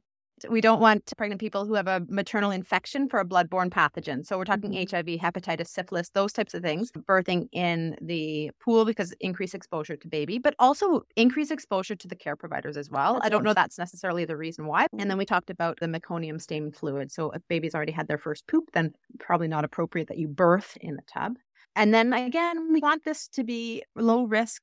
we 0.50 0.62
don't 0.62 0.80
want 0.80 1.12
pregnant 1.18 1.40
people 1.40 1.66
who 1.66 1.74
have 1.76 1.88
a 1.88 2.06
maternal 2.10 2.52
infection 2.52 3.08
for 3.08 3.20
a 3.20 3.26
bloodborne 3.26 3.70
pathogen. 3.70 4.26
So 4.26 4.38
we're 4.38 4.46
talking 4.46 4.72
mm-hmm. 4.72 4.96
HIV, 4.96 5.20
hepatitis, 5.20 5.68
syphilis, 5.68 6.10
those 6.10 6.34
types 6.34 6.54
of 6.54 6.62
things, 6.62 6.92
birthing 6.92 7.48
in 7.52 7.96
the 8.02 8.52
pool 8.60 8.86
because 8.86 9.14
increased 9.20 9.56
exposure 9.56 9.96
to 9.96 10.08
baby, 10.08 10.38
but 10.38 10.56
also 10.60 11.04
increased 11.16 11.52
exposure 11.52 11.96
to 11.96 12.08
the 12.08 12.16
care 12.16 12.36
providers 12.36 12.78
as 12.78 12.90
well. 12.90 13.16
That's 13.16 13.26
I 13.28 13.30
don't 13.30 13.44
know 13.44 13.54
that's 13.54 13.78
necessarily 13.78 14.26
the 14.26 14.38
reason 14.38 14.66
why. 14.66 14.88
And 14.98 15.10
then 15.10 15.18
we 15.18 15.26
talked 15.26 15.50
about 15.50 15.80
the 15.80 15.88
meconium 15.88 16.42
stained 16.42 16.76
fluid. 16.76 17.12
So 17.12 17.32
if 17.32 17.42
baby's 17.48 17.76
already 17.76 17.94
had 17.94 18.08
their 18.08 18.18
first 18.18 18.48
poop, 18.48 18.72
then 18.74 18.94
probably 19.20 19.48
not 19.48 19.64
appropriate 19.64 20.08
that 20.10 20.18
you 20.18 20.28
birth 20.28 20.78
in 20.82 20.96
the 20.96 21.04
tub. 21.04 21.38
And 21.76 21.94
then 21.94 22.14
again, 22.14 22.72
we 22.72 22.80
want 22.80 23.04
this 23.04 23.28
to 23.30 23.44
be 23.44 23.84
low 23.96 24.24
risk 24.24 24.62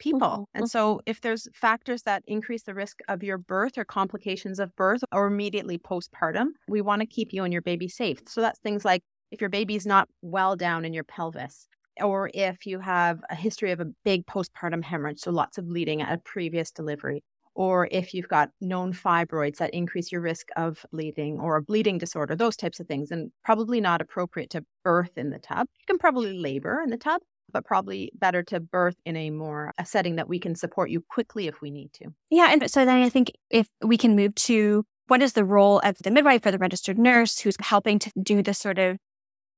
people. 0.00 0.20
Mm-hmm. 0.20 0.58
And 0.58 0.70
so, 0.70 1.00
if 1.06 1.20
there's 1.20 1.46
factors 1.54 2.02
that 2.02 2.24
increase 2.26 2.64
the 2.64 2.74
risk 2.74 2.98
of 3.08 3.22
your 3.22 3.38
birth 3.38 3.78
or 3.78 3.84
complications 3.84 4.58
of 4.58 4.74
birth 4.74 5.02
or 5.12 5.28
immediately 5.28 5.78
postpartum, 5.78 6.48
we 6.68 6.80
want 6.80 7.00
to 7.00 7.06
keep 7.06 7.32
you 7.32 7.44
and 7.44 7.52
your 7.52 7.62
baby 7.62 7.86
safe. 7.86 8.20
So, 8.26 8.40
that's 8.40 8.58
things 8.58 8.84
like 8.84 9.02
if 9.30 9.40
your 9.40 9.50
baby's 9.50 9.86
not 9.86 10.08
well 10.22 10.56
down 10.56 10.84
in 10.84 10.92
your 10.92 11.04
pelvis, 11.04 11.68
or 12.02 12.30
if 12.34 12.66
you 12.66 12.80
have 12.80 13.20
a 13.30 13.34
history 13.34 13.70
of 13.70 13.80
a 13.80 13.86
big 14.04 14.26
postpartum 14.26 14.82
hemorrhage, 14.82 15.20
so 15.20 15.30
lots 15.30 15.58
of 15.58 15.68
bleeding 15.68 16.02
at 16.02 16.12
a 16.12 16.18
previous 16.18 16.72
delivery, 16.72 17.22
or 17.54 17.88
if 17.90 18.14
you've 18.14 18.28
got 18.28 18.50
known 18.60 18.92
fibroids 18.92 19.56
that 19.56 19.74
increase 19.74 20.10
your 20.10 20.20
risk 20.20 20.48
of 20.56 20.84
bleeding 20.92 21.38
or 21.38 21.56
a 21.56 21.62
bleeding 21.62 21.98
disorder, 21.98 22.34
those 22.34 22.56
types 22.56 22.80
of 22.80 22.86
things, 22.86 23.10
and 23.10 23.30
probably 23.44 23.80
not 23.80 24.00
appropriate 24.00 24.50
to 24.50 24.64
birth 24.84 25.16
in 25.16 25.30
the 25.30 25.38
tub. 25.38 25.66
You 25.78 25.84
can 25.86 25.98
probably 25.98 26.32
labor 26.32 26.80
in 26.82 26.90
the 26.90 26.96
tub, 26.96 27.20
but 27.52 27.64
probably 27.64 28.10
better 28.14 28.42
to 28.44 28.60
birth 28.60 28.96
in 29.04 29.16
a 29.16 29.30
more 29.30 29.72
a 29.78 29.84
setting 29.84 30.16
that 30.16 30.28
we 30.28 30.38
can 30.38 30.54
support 30.54 30.90
you 30.90 31.00
quickly 31.00 31.46
if 31.46 31.60
we 31.60 31.70
need 31.70 31.92
to. 31.94 32.06
Yeah, 32.30 32.48
and 32.50 32.70
so 32.70 32.84
then 32.84 33.02
I 33.02 33.08
think 33.08 33.32
if 33.50 33.68
we 33.82 33.96
can 33.96 34.16
move 34.16 34.34
to 34.36 34.84
what 35.08 35.22
is 35.22 35.32
the 35.32 35.44
role 35.44 35.80
of 35.80 35.98
the 35.98 36.10
midwife 36.10 36.46
or 36.46 36.52
the 36.52 36.58
registered 36.58 36.98
nurse 36.98 37.40
who's 37.40 37.56
helping 37.60 37.98
to 37.98 38.12
do 38.22 38.42
the 38.42 38.54
sort 38.54 38.78
of 38.78 38.96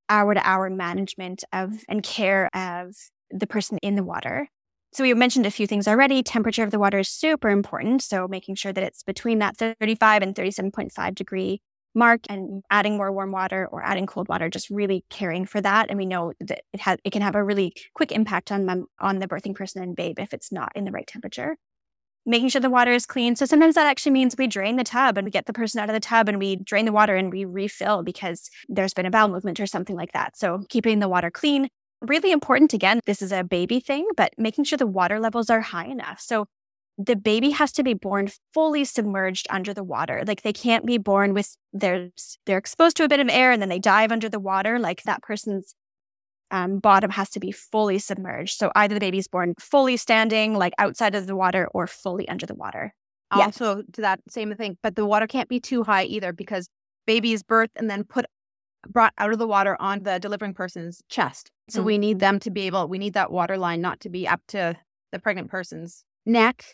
hour 0.09 0.33
to 0.33 0.47
hour 0.47 0.69
management 0.69 1.43
of 1.53 1.83
and 1.87 2.03
care 2.03 2.49
of 2.55 2.95
the 3.29 3.47
person 3.47 3.77
in 3.79 3.95
the 3.95 4.03
water. 4.03 4.47
So 4.93 5.03
we 5.03 5.13
mentioned 5.13 5.45
a 5.45 5.51
few 5.51 5.65
things 5.65 5.87
already. 5.87 6.21
Temperature 6.21 6.63
of 6.63 6.71
the 6.71 6.79
water 6.79 6.99
is 6.99 7.09
super 7.09 7.49
important. 7.49 8.03
So 8.03 8.27
making 8.27 8.55
sure 8.55 8.71
that 8.73 8.83
it's 8.83 9.01
between 9.03 9.39
that 9.39 9.57
35 9.57 10.21
and 10.21 10.35
37.5 10.35 11.15
degree 11.15 11.61
mark 11.95 12.21
and 12.29 12.63
adding 12.69 12.97
more 12.97 13.11
warm 13.11 13.31
water 13.31 13.67
or 13.71 13.83
adding 13.83 14.05
cold 14.05 14.27
water, 14.27 14.49
just 14.49 14.69
really 14.69 15.05
caring 15.09 15.45
for 15.45 15.61
that. 15.61 15.89
And 15.89 15.97
we 15.97 16.05
know 16.05 16.33
that 16.39 16.63
it 16.73 16.79
has 16.81 16.97
it 17.03 17.11
can 17.11 17.21
have 17.21 17.35
a 17.35 17.43
really 17.43 17.73
quick 17.93 18.11
impact 18.11 18.51
on 18.51 18.85
on 18.99 19.19
the 19.19 19.27
birthing 19.27 19.55
person 19.55 19.83
and 19.83 19.95
babe 19.95 20.19
if 20.19 20.33
it's 20.33 20.51
not 20.51 20.71
in 20.75 20.85
the 20.85 20.91
right 20.91 21.07
temperature. 21.07 21.55
Making 22.25 22.49
sure 22.49 22.61
the 22.61 22.69
water 22.69 22.91
is 22.91 23.05
clean. 23.05 23.35
So 23.35 23.45
sometimes 23.45 23.75
that 23.75 23.85
actually 23.85 24.13
means 24.13 24.35
we 24.37 24.47
drain 24.47 24.77
the 24.77 24.85
tub 24.85 25.17
and 25.17 25.25
we 25.25 25.31
get 25.31 25.45
the 25.45 25.51
person 25.51 25.81
out 25.81 25.89
of 25.89 25.93
the 25.93 25.99
tub 25.99 26.29
and 26.29 26.39
we 26.39 26.55
drain 26.55 26.85
the 26.85 26.93
water 26.93 27.15
and 27.15 27.31
we 27.31 27.43
refill 27.43 28.01
because 28.01 28.49
there's 28.69 28.93
been 28.93 29.05
a 29.05 29.11
bowel 29.11 29.27
movement 29.27 29.59
or 29.59 29.67
something 29.67 29.97
like 29.97 30.13
that. 30.13 30.37
So 30.37 30.63
keeping 30.69 30.99
the 30.99 31.09
water 31.09 31.29
clean, 31.29 31.67
really 32.01 32.31
important. 32.31 32.73
Again, 32.73 33.01
this 33.05 33.21
is 33.21 33.33
a 33.33 33.43
baby 33.43 33.81
thing, 33.81 34.07
but 34.15 34.33
making 34.37 34.63
sure 34.63 34.77
the 34.77 34.87
water 34.87 35.19
levels 35.19 35.49
are 35.49 35.61
high 35.61 35.87
enough. 35.87 36.21
So 36.21 36.45
the 36.97 37.15
baby 37.15 37.51
has 37.51 37.71
to 37.73 37.83
be 37.83 37.93
born 37.93 38.29
fully 38.53 38.85
submerged 38.85 39.47
under 39.49 39.73
the 39.73 39.83
water. 39.83 40.23
Like 40.25 40.43
they 40.43 40.53
can't 40.53 40.85
be 40.85 40.97
born 40.97 41.33
with 41.33 41.57
their 41.71 42.09
they're 42.45 42.57
exposed 42.57 42.97
to 42.97 43.03
a 43.03 43.09
bit 43.09 43.19
of 43.19 43.29
air 43.29 43.51
and 43.51 43.61
then 43.61 43.69
they 43.69 43.79
dive 43.79 44.11
under 44.11 44.29
the 44.29 44.39
water. 44.39 44.79
Like 44.79 45.03
that 45.03 45.21
person's 45.23 45.75
um, 46.51 46.77
bottom 46.77 47.09
has 47.11 47.31
to 47.31 47.39
be 47.39 47.51
fully 47.51 47.97
submerged. 47.97 48.57
So 48.57 48.71
either 48.75 48.93
the 48.93 48.99
baby's 48.99 49.27
born 49.27 49.55
fully 49.59 49.97
standing, 49.97 50.53
like 50.53 50.73
outside 50.77 51.15
of 51.15 51.25
the 51.25 51.35
water, 51.35 51.67
or 51.73 51.87
fully 51.87 52.29
under 52.29 52.45
the 52.45 52.53
water. 52.53 52.93
Also, 53.31 53.81
to 53.93 54.01
that 54.01 54.19
same 54.29 54.53
thing, 54.53 54.77
but 54.83 54.95
the 54.95 55.07
water 55.07 55.25
can't 55.25 55.49
be 55.49 55.59
too 55.59 55.81
high 55.81 56.03
either 56.03 56.31
because 56.31 56.69
baby 57.07 57.33
is 57.33 57.41
birthed 57.41 57.71
and 57.75 57.89
then 57.89 58.03
put 58.03 58.25
brought 58.87 59.13
out 59.17 59.31
of 59.31 59.39
the 59.39 59.47
water 59.47 59.75
on 59.79 60.03
the 60.03 60.19
delivering 60.19 60.53
person's 60.53 61.01
chest. 61.09 61.49
So 61.69 61.79
mm-hmm. 61.79 61.87
we 61.87 61.97
need 61.97 62.19
them 62.19 62.39
to 62.41 62.51
be 62.51 62.67
able. 62.67 62.87
We 62.87 62.99
need 62.99 63.13
that 63.13 63.31
water 63.31 63.57
line 63.57 63.81
not 63.81 64.01
to 64.01 64.09
be 64.09 64.27
up 64.27 64.41
to 64.49 64.77
the 65.11 65.19
pregnant 65.19 65.49
person's 65.49 66.03
neck 66.25 66.65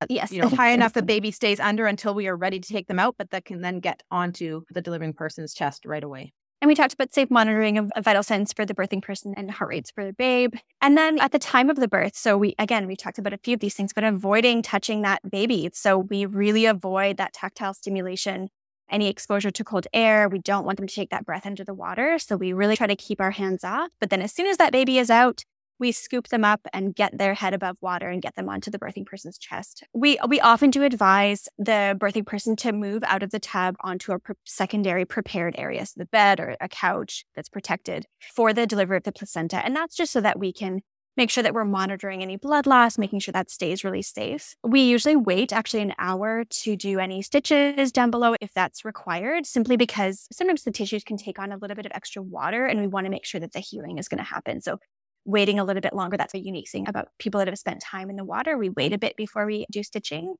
Uh, 0.00 0.06
yes. 0.08 0.32
you 0.32 0.40
know, 0.40 0.48
high 0.48 0.70
enough 0.70 0.94
the 0.94 1.02
baby 1.02 1.30
stays 1.30 1.60
under 1.60 1.86
until 1.86 2.14
we 2.14 2.26
are 2.26 2.36
ready 2.36 2.58
to 2.58 2.72
take 2.72 2.86
them 2.86 2.98
out, 2.98 3.16
but 3.18 3.30
that 3.30 3.44
can 3.44 3.60
then 3.60 3.80
get 3.80 4.02
onto 4.10 4.62
the 4.70 4.80
delivering 4.80 5.12
person's 5.12 5.52
chest 5.52 5.84
right 5.84 6.02
away. 6.02 6.32
And 6.62 6.68
we 6.68 6.74
talked 6.74 6.92
about 6.92 7.14
safe 7.14 7.30
monitoring 7.30 7.78
of, 7.78 7.90
of, 7.96 8.04
vital 8.04 8.22
signs 8.22 8.52
for 8.52 8.66
the 8.66 8.74
birthing 8.74 9.02
person 9.02 9.32
and 9.34 9.50
heart 9.50 9.70
rates 9.70 9.90
for 9.90 10.04
the 10.04 10.12
babe. 10.12 10.54
And 10.82 10.96
then 10.96 11.18
at 11.18 11.32
the 11.32 11.38
time 11.38 11.70
of 11.70 11.76
the 11.76 11.88
birth, 11.88 12.14
so 12.14 12.36
we, 12.36 12.54
again, 12.58 12.86
we 12.86 12.96
talked 12.96 13.18
about 13.18 13.32
a 13.32 13.38
few 13.38 13.54
of 13.54 13.60
these 13.60 13.74
things, 13.74 13.94
but 13.94 14.04
avoiding 14.04 14.60
touching 14.60 15.00
that 15.02 15.30
baby. 15.30 15.70
So 15.72 15.98
we 15.98 16.26
really 16.26 16.66
avoid 16.66 17.16
that 17.16 17.32
tactile 17.32 17.72
stimulation, 17.72 18.48
any 18.90 19.08
exposure 19.08 19.50
to 19.50 19.64
cold 19.64 19.86
air. 19.94 20.28
We 20.28 20.38
don't 20.38 20.66
want 20.66 20.76
them 20.76 20.86
to 20.86 20.94
take 20.94 21.08
that 21.10 21.24
breath 21.24 21.46
under 21.46 21.64
the 21.64 21.72
water. 21.72 22.18
So 22.18 22.36
we 22.36 22.52
really 22.52 22.76
try 22.76 22.86
to 22.86 22.96
keep 22.96 23.22
our 23.22 23.30
hands 23.30 23.64
off. 23.64 23.88
But 23.98 24.10
then 24.10 24.20
as 24.20 24.32
soon 24.32 24.46
as 24.46 24.58
that 24.58 24.72
baby 24.72 24.98
is 24.98 25.10
out, 25.10 25.44
we 25.80 25.92
scoop 25.92 26.28
them 26.28 26.44
up 26.44 26.60
and 26.72 26.94
get 26.94 27.16
their 27.18 27.34
head 27.34 27.54
above 27.54 27.76
water 27.80 28.08
and 28.08 28.22
get 28.22 28.36
them 28.36 28.48
onto 28.48 28.70
the 28.70 28.78
birthing 28.78 29.06
person's 29.06 29.38
chest. 29.38 29.82
We 29.92 30.18
we 30.28 30.40
often 30.40 30.70
do 30.70 30.84
advise 30.84 31.48
the 31.58 31.96
birthing 31.98 32.26
person 32.26 32.54
to 32.56 32.72
move 32.72 33.02
out 33.04 33.22
of 33.22 33.30
the 33.30 33.40
tub 33.40 33.76
onto 33.80 34.12
a 34.12 34.18
pre- 34.18 34.36
secondary 34.44 35.04
prepared 35.04 35.54
area, 35.58 35.84
so 35.86 35.94
the 35.96 36.06
bed 36.06 36.38
or 36.38 36.56
a 36.60 36.68
couch 36.68 37.24
that's 37.34 37.48
protected 37.48 38.06
for 38.34 38.52
the 38.52 38.66
delivery 38.66 38.98
of 38.98 39.04
the 39.04 39.12
placenta, 39.12 39.64
and 39.64 39.74
that's 39.74 39.96
just 39.96 40.12
so 40.12 40.20
that 40.20 40.38
we 40.38 40.52
can 40.52 40.82
make 41.16 41.30
sure 41.30 41.42
that 41.42 41.54
we're 41.54 41.64
monitoring 41.64 42.22
any 42.22 42.36
blood 42.36 42.66
loss, 42.66 42.96
making 42.96 43.18
sure 43.18 43.32
that 43.32 43.50
stays 43.50 43.84
really 43.84 44.02
safe. 44.02 44.54
We 44.62 44.82
usually 44.82 45.16
wait 45.16 45.52
actually 45.52 45.82
an 45.82 45.92
hour 45.98 46.44
to 46.44 46.76
do 46.76 46.98
any 46.98 47.20
stitches 47.20 47.92
down 47.92 48.10
below 48.10 48.36
if 48.40 48.54
that's 48.54 48.84
required, 48.84 49.44
simply 49.44 49.76
because 49.76 50.26
sometimes 50.32 50.62
the 50.62 50.70
tissues 50.70 51.04
can 51.04 51.16
take 51.16 51.38
on 51.38 51.52
a 51.52 51.56
little 51.56 51.74
bit 51.74 51.86
of 51.86 51.92
extra 51.94 52.22
water 52.22 52.64
and 52.64 52.80
we 52.80 52.86
want 52.86 53.06
to 53.06 53.10
make 53.10 53.24
sure 53.24 53.40
that 53.40 53.52
the 53.52 53.60
healing 53.60 53.98
is 53.98 54.08
going 54.08 54.18
to 54.18 54.24
happen. 54.24 54.60
So 54.60 54.78
waiting 55.24 55.58
a 55.58 55.64
little 55.64 55.80
bit 55.80 55.92
longer. 55.92 56.16
That's 56.16 56.34
a 56.34 56.38
unique 56.38 56.68
thing 56.68 56.88
about 56.88 57.08
people 57.18 57.38
that 57.38 57.48
have 57.48 57.58
spent 57.58 57.80
time 57.80 58.10
in 58.10 58.16
the 58.16 58.24
water. 58.24 58.56
We 58.56 58.70
wait 58.70 58.92
a 58.92 58.98
bit 58.98 59.16
before 59.16 59.46
we 59.46 59.66
do 59.70 59.82
stitching. 59.82 60.34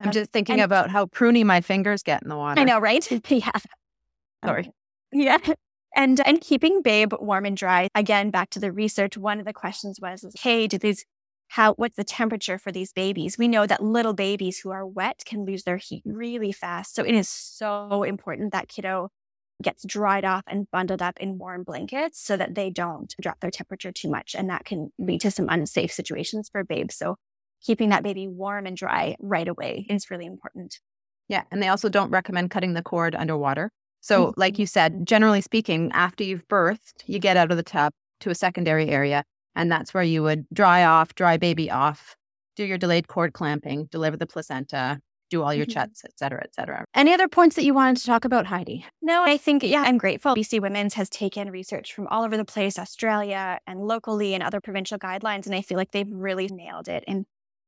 I'm 0.00 0.08
um, 0.08 0.12
just 0.12 0.32
thinking 0.32 0.54
and, 0.54 0.62
about 0.62 0.90
how 0.90 1.06
pruny 1.06 1.44
my 1.44 1.60
fingers 1.60 2.02
get 2.02 2.22
in 2.22 2.28
the 2.28 2.36
water. 2.36 2.60
I 2.60 2.64
know, 2.64 2.78
right? 2.78 3.06
yeah. 3.30 3.50
Sorry. 4.44 4.66
Um, 4.66 4.72
yeah. 5.12 5.38
And 5.96 6.20
and 6.24 6.40
keeping 6.40 6.82
babe 6.82 7.12
warm 7.18 7.44
and 7.44 7.56
dry. 7.56 7.88
Again, 7.94 8.30
back 8.30 8.50
to 8.50 8.60
the 8.60 8.72
research. 8.72 9.16
One 9.16 9.40
of 9.40 9.44
the 9.44 9.52
questions 9.52 9.98
was, 10.00 10.24
hey, 10.40 10.66
do 10.66 10.78
these 10.78 11.04
how 11.48 11.74
what's 11.74 11.96
the 11.96 12.04
temperature 12.04 12.58
for 12.58 12.70
these 12.70 12.92
babies? 12.92 13.36
We 13.36 13.48
know 13.48 13.66
that 13.66 13.82
little 13.82 14.14
babies 14.14 14.60
who 14.60 14.70
are 14.70 14.86
wet 14.86 15.24
can 15.26 15.44
lose 15.44 15.64
their 15.64 15.78
heat 15.78 16.02
really 16.06 16.52
fast. 16.52 16.94
So 16.94 17.02
it 17.02 17.14
is 17.14 17.28
so 17.28 18.04
important 18.04 18.52
that 18.52 18.68
kiddo 18.68 19.10
gets 19.62 19.84
dried 19.84 20.24
off 20.24 20.42
and 20.46 20.70
bundled 20.70 21.02
up 21.02 21.18
in 21.18 21.38
warm 21.38 21.62
blankets 21.62 22.20
so 22.22 22.36
that 22.36 22.54
they 22.54 22.70
don't 22.70 23.14
drop 23.20 23.40
their 23.40 23.50
temperature 23.50 23.92
too 23.92 24.08
much. 24.08 24.34
And 24.34 24.48
that 24.50 24.64
can 24.64 24.92
lead 24.98 25.20
to 25.22 25.30
some 25.30 25.48
unsafe 25.48 25.92
situations 25.92 26.48
for 26.50 26.64
babes. 26.64 26.96
So 26.96 27.16
keeping 27.62 27.90
that 27.90 28.02
baby 28.02 28.26
warm 28.28 28.66
and 28.66 28.76
dry 28.76 29.16
right 29.20 29.48
away 29.48 29.86
is 29.88 30.10
really 30.10 30.26
important. 30.26 30.78
Yeah. 31.28 31.44
And 31.50 31.62
they 31.62 31.68
also 31.68 31.88
don't 31.88 32.10
recommend 32.10 32.50
cutting 32.50 32.74
the 32.74 32.82
cord 32.82 33.14
underwater. 33.14 33.70
So, 34.00 34.26
mm-hmm. 34.26 34.40
like 34.40 34.58
you 34.58 34.66
said, 34.66 35.06
generally 35.06 35.42
speaking, 35.42 35.90
after 35.92 36.24
you've 36.24 36.48
birthed, 36.48 37.04
you 37.06 37.18
get 37.18 37.36
out 37.36 37.50
of 37.50 37.56
the 37.56 37.62
tub 37.62 37.92
to 38.20 38.30
a 38.30 38.34
secondary 38.34 38.88
area. 38.88 39.24
And 39.54 39.70
that's 39.70 39.92
where 39.92 40.02
you 40.02 40.22
would 40.22 40.46
dry 40.52 40.84
off, 40.84 41.14
dry 41.14 41.36
baby 41.36 41.70
off, 41.70 42.16
do 42.56 42.64
your 42.64 42.78
delayed 42.78 43.08
cord 43.08 43.32
clamping, 43.32 43.86
deliver 43.90 44.16
the 44.16 44.26
placenta, 44.26 45.00
do 45.30 45.42
all 45.42 45.54
your 45.54 45.64
mm-hmm. 45.64 45.72
checks, 45.72 46.02
et 46.04 46.18
cetera, 46.18 46.40
et 46.42 46.54
cetera. 46.54 46.84
Any 46.94 47.14
other 47.14 47.28
points 47.28 47.56
that 47.56 47.64
you 47.64 47.72
wanted 47.72 47.96
to 47.98 48.06
talk 48.06 48.24
about, 48.24 48.46
Heidi? 48.46 48.84
No, 49.00 49.24
I 49.24 49.36
think, 49.36 49.62
yeah, 49.62 49.82
I'm 49.82 49.96
grateful. 49.96 50.34
BC 50.34 50.60
Women's 50.60 50.94
has 50.94 51.08
taken 51.08 51.50
research 51.50 51.94
from 51.94 52.06
all 52.08 52.24
over 52.24 52.36
the 52.36 52.44
place, 52.44 52.78
Australia 52.78 53.58
and 53.66 53.80
locally 53.80 54.34
and 54.34 54.42
other 54.42 54.60
provincial 54.60 54.98
guidelines. 54.98 55.46
And 55.46 55.54
I 55.54 55.62
feel 55.62 55.78
like 55.78 55.92
they've 55.92 56.10
really 56.10 56.48
nailed 56.48 56.88
it 56.88 57.04
in, 57.06 57.26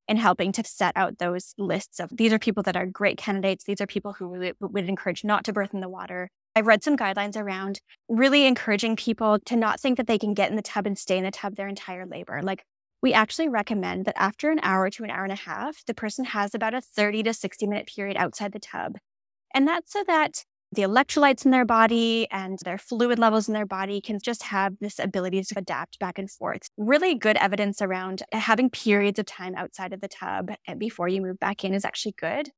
in 0.09 0.17
helping 0.17 0.53
to 0.53 0.65
set 0.65 0.93
out 0.97 1.19
those 1.19 1.55
lists 1.57 2.01
of 2.01 2.11
these 2.13 2.33
are 2.33 2.39
people 2.39 2.63
that 2.65 2.77
are 2.77 2.87
great 2.87 3.17
candidates. 3.17 3.65
These 3.65 3.81
are 3.81 3.87
people 3.87 4.13
who 4.13 4.29
really 4.29 4.53
would 4.61 4.89
encourage 4.89 5.25
not 5.25 5.45
to 5.45 5.53
birth 5.53 5.73
in 5.73 5.81
the 5.81 5.89
water. 5.89 6.29
I've 6.55 6.67
read 6.67 6.85
some 6.85 6.97
guidelines 6.99 7.37
around 7.37 7.81
really 8.09 8.47
encouraging 8.47 8.97
people 8.97 9.39
to 9.47 9.57
not 9.57 9.81
think 9.81 9.97
that 9.97 10.07
they 10.07 10.19
can 10.19 10.35
get 10.35 10.51
in 10.51 10.57
the 10.57 10.63
tub 10.63 10.87
and 10.87 10.99
stay 10.99 11.17
in 11.17 11.25
the 11.25 11.31
tub 11.31 11.57
their 11.57 11.69
entire 11.69 12.05
labor. 12.05 12.43
Like 12.43 12.65
we 13.03 13.13
actually 13.13 13.49
recommend 13.49 14.05
that 14.05 14.21
after 14.21 14.51
an 14.51 14.61
hour 14.63 14.89
to 14.91 15.05
an 15.05 15.11
hour 15.11 15.25
and 15.25 15.33
a 15.33 15.37
half, 15.37 15.85
the 15.87 15.95
person 15.95 16.25
has 16.27 16.55
about 16.55 16.75
a 16.75 16.81
30 16.81 17.25
to 17.25 17.35
60 17.35 17.67
minute 17.67 17.87
period 17.95 18.17
outside 18.17 18.53
the 18.53 18.61
tub. 18.61 18.97
And 19.53 19.67
that's 19.67 19.93
so 19.93 20.05
that 20.07 20.45
the 20.75 20.83
electrolytes 20.83 21.45
in 21.45 21.51
their 21.51 21.67
body 21.67 22.27
and 22.31 22.59
their 22.65 22.79
fluid 22.79 23.19
levels 23.19 23.47
in 23.47 23.53
their 23.53 23.67
body 23.67 24.01
can 24.01 24.19
just 24.23 24.45
have 24.45 24.75
this 24.81 24.99
ability 24.99 25.43
to 25.43 25.59
adapt 25.59 25.99
back 25.99 26.19
and 26.19 26.31
forth. 26.31 26.63
Really 26.79 27.15
good 27.15 27.37
evidence 27.37 27.83
around 27.83 28.23
having 28.33 28.71
periods 28.71 29.19
of 29.19 29.27
time 29.27 29.55
outside 29.55 29.93
of 29.93 30.01
the 30.01 30.09
tub 30.09 30.53
before 30.79 31.09
you 31.09 31.21
move 31.21 31.39
back 31.39 31.63
in 31.63 31.75
is 31.75 31.85
actually 31.85 32.15
good. 32.19 32.51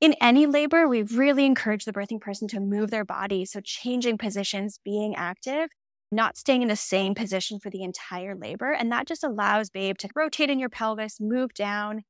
In 0.00 0.14
any 0.20 0.46
labor, 0.46 0.86
we 0.86 1.02
really 1.02 1.44
encourage 1.44 1.84
the 1.84 1.92
birthing 1.92 2.20
person 2.20 2.46
to 2.48 2.60
move 2.60 2.92
their 2.92 3.04
body. 3.04 3.44
So 3.44 3.60
changing 3.60 4.18
positions, 4.18 4.78
being 4.84 5.16
active 5.16 5.70
not 6.10 6.36
staying 6.36 6.62
in 6.62 6.68
the 6.68 6.76
same 6.76 7.14
position 7.14 7.58
for 7.58 7.70
the 7.70 7.82
entire 7.82 8.34
labor. 8.34 8.72
And 8.72 8.90
that 8.92 9.06
just 9.06 9.24
allows 9.24 9.70
babe 9.70 9.98
to 9.98 10.08
rotate 10.14 10.50
in 10.50 10.58
your 10.58 10.68
pelvis, 10.68 11.18
move 11.20 11.52
down, 11.54 12.02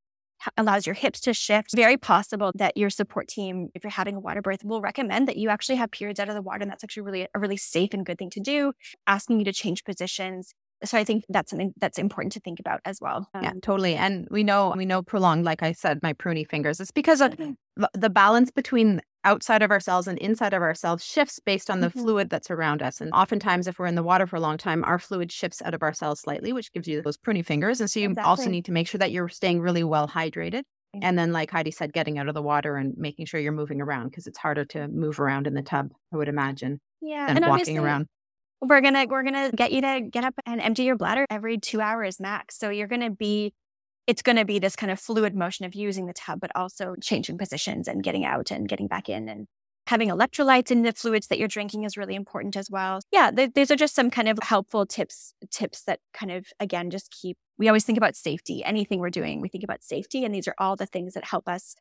allows 0.56 0.86
your 0.86 0.94
hips 0.94 1.20
to 1.20 1.34
shift. 1.34 1.74
Very 1.74 1.96
possible 1.96 2.52
that 2.54 2.76
your 2.76 2.90
support 2.90 3.28
team, 3.28 3.68
if 3.74 3.82
you're 3.82 3.90
having 3.90 4.16
a 4.16 4.20
water 4.20 4.42
birth, 4.42 4.64
will 4.64 4.80
recommend 4.80 5.28
that 5.28 5.36
you 5.36 5.48
actually 5.48 5.76
have 5.76 5.90
periods 5.90 6.20
out 6.20 6.28
of 6.28 6.34
the 6.34 6.42
water. 6.42 6.62
And 6.62 6.70
that's 6.70 6.84
actually 6.84 7.02
really 7.02 7.28
a 7.34 7.38
really 7.38 7.56
safe 7.56 7.92
and 7.92 8.06
good 8.06 8.18
thing 8.18 8.30
to 8.30 8.40
do, 8.40 8.72
asking 9.06 9.40
you 9.40 9.44
to 9.46 9.52
change 9.52 9.84
positions. 9.84 10.54
So 10.84 10.96
I 10.96 11.02
think 11.02 11.24
that's 11.28 11.50
something 11.50 11.74
that's 11.80 11.98
important 11.98 12.32
to 12.34 12.40
think 12.40 12.60
about 12.60 12.80
as 12.84 13.00
well. 13.00 13.28
Um, 13.34 13.42
yeah, 13.42 13.52
totally. 13.62 13.96
And 13.96 14.28
we 14.30 14.44
know 14.44 14.72
we 14.76 14.86
know 14.86 15.02
prolonged, 15.02 15.44
like 15.44 15.60
I 15.62 15.72
said, 15.72 15.98
my 16.04 16.12
pruny 16.12 16.48
fingers. 16.48 16.78
It's 16.78 16.92
because 16.92 17.20
of 17.20 17.32
mm-hmm. 17.32 17.84
the 17.94 18.10
balance 18.10 18.52
between 18.52 19.00
outside 19.24 19.62
of 19.62 19.70
ourselves 19.70 20.06
and 20.06 20.18
inside 20.18 20.54
of 20.54 20.62
ourselves 20.62 21.04
shifts 21.04 21.40
based 21.44 21.70
on 21.70 21.80
the 21.80 21.88
mm-hmm. 21.88 22.00
fluid 22.00 22.30
that's 22.30 22.50
around 22.50 22.82
us. 22.82 23.00
And 23.00 23.12
oftentimes, 23.12 23.66
if 23.66 23.78
we're 23.78 23.86
in 23.86 23.94
the 23.94 24.02
water 24.02 24.26
for 24.26 24.36
a 24.36 24.40
long 24.40 24.58
time, 24.58 24.84
our 24.84 24.98
fluid 24.98 25.32
shifts 25.32 25.60
out 25.62 25.74
of 25.74 25.82
our 25.82 25.92
cells 25.92 26.20
slightly, 26.20 26.52
which 26.52 26.72
gives 26.72 26.88
you 26.88 27.02
those 27.02 27.16
pruny 27.16 27.44
fingers. 27.44 27.80
And 27.80 27.90
so 27.90 28.00
you 28.00 28.08
exactly. 28.08 28.28
also 28.28 28.50
need 28.50 28.64
to 28.66 28.72
make 28.72 28.88
sure 28.88 28.98
that 28.98 29.12
you're 29.12 29.28
staying 29.28 29.60
really 29.60 29.84
well 29.84 30.08
hydrated. 30.08 30.62
And 31.02 31.18
then, 31.18 31.32
like 31.32 31.50
Heidi 31.50 31.70
said, 31.70 31.92
getting 31.92 32.18
out 32.18 32.28
of 32.28 32.34
the 32.34 32.42
water 32.42 32.76
and 32.76 32.96
making 32.96 33.26
sure 33.26 33.38
you're 33.38 33.52
moving 33.52 33.80
around 33.80 34.08
because 34.08 34.26
it's 34.26 34.38
harder 34.38 34.64
to 34.66 34.88
move 34.88 35.20
around 35.20 35.46
in 35.46 35.54
the 35.54 35.62
tub, 35.62 35.92
I 36.12 36.16
would 36.16 36.28
imagine. 36.28 36.80
Yeah. 37.02 37.26
And 37.28 37.46
walking 37.46 37.78
around. 37.78 38.06
We're 38.60 38.80
gonna 38.80 39.06
we're 39.08 39.22
gonna 39.22 39.52
get 39.52 39.70
you 39.70 39.82
to 39.82 40.00
get 40.10 40.24
up 40.24 40.34
and 40.44 40.60
empty 40.60 40.84
your 40.84 40.96
bladder 40.96 41.26
every 41.30 41.58
two 41.58 41.80
hours 41.80 42.18
max. 42.18 42.58
So 42.58 42.70
you're 42.70 42.88
gonna 42.88 43.10
be 43.10 43.52
it's 44.08 44.22
going 44.22 44.36
to 44.36 44.44
be 44.46 44.58
this 44.58 44.74
kind 44.74 44.90
of 44.90 44.98
fluid 44.98 45.36
motion 45.36 45.66
of 45.66 45.74
using 45.74 46.06
the 46.06 46.14
tub, 46.14 46.40
but 46.40 46.50
also 46.56 46.96
changing 47.00 47.36
positions 47.36 47.86
and 47.86 48.02
getting 48.02 48.24
out 48.24 48.50
and 48.50 48.66
getting 48.66 48.88
back 48.88 49.10
in 49.10 49.28
and 49.28 49.46
having 49.86 50.08
electrolytes 50.08 50.70
in 50.70 50.82
the 50.82 50.92
fluids 50.92 51.26
that 51.26 51.38
you're 51.38 51.46
drinking 51.46 51.84
is 51.84 51.98
really 51.98 52.14
important 52.14 52.56
as 52.56 52.70
well. 52.70 53.00
Yeah, 53.12 53.30
th- 53.30 53.52
these 53.54 53.70
are 53.70 53.76
just 53.76 53.94
some 53.94 54.10
kind 54.10 54.28
of 54.28 54.38
helpful 54.42 54.86
tips 54.86 55.34
tips 55.50 55.82
that 55.82 56.00
kind 56.14 56.32
of 56.32 56.46
again 56.58 56.90
just 56.90 57.10
keep 57.10 57.36
we 57.58 57.68
always 57.68 57.84
think 57.84 57.98
about 57.98 58.16
safety. 58.16 58.64
Anything 58.64 58.98
we're 58.98 59.10
doing, 59.10 59.42
we 59.42 59.48
think 59.50 59.62
about 59.62 59.84
safety 59.84 60.24
and 60.24 60.34
these 60.34 60.48
are 60.48 60.54
all 60.58 60.74
the 60.74 60.86
things 60.86 61.12
that 61.12 61.26
help 61.26 61.46
us 61.46 61.74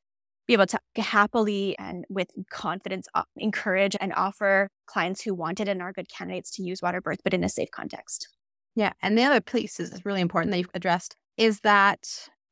be 0.48 0.54
able 0.54 0.68
to 0.68 0.80
happily 0.98 1.78
and 1.80 2.04
with 2.10 2.30
confidence 2.50 3.08
uh, 3.16 3.24
encourage 3.38 3.96
and 4.02 4.14
offer 4.16 4.70
clients 4.86 5.22
who 5.22 5.34
want 5.34 5.62
it 5.62 5.70
and 5.70 5.82
are 5.82 5.94
good 5.94 6.10
candidates 6.10 6.52
to 6.52 6.64
use 6.64 6.82
water 6.82 7.00
birth 7.00 7.20
but 7.24 7.34
in 7.34 7.46
a 7.46 7.50
safe 7.50 7.72
context. 7.72 8.28
Yeah, 8.76 8.92
and 9.02 9.18
the 9.18 9.24
other 9.24 9.40
piece 9.40 9.80
is 9.80 10.04
really 10.04 10.22
important 10.22 10.52
that 10.52 10.58
you've 10.58 10.70
addressed 10.74 11.16
is 11.38 11.62
that 11.62 12.00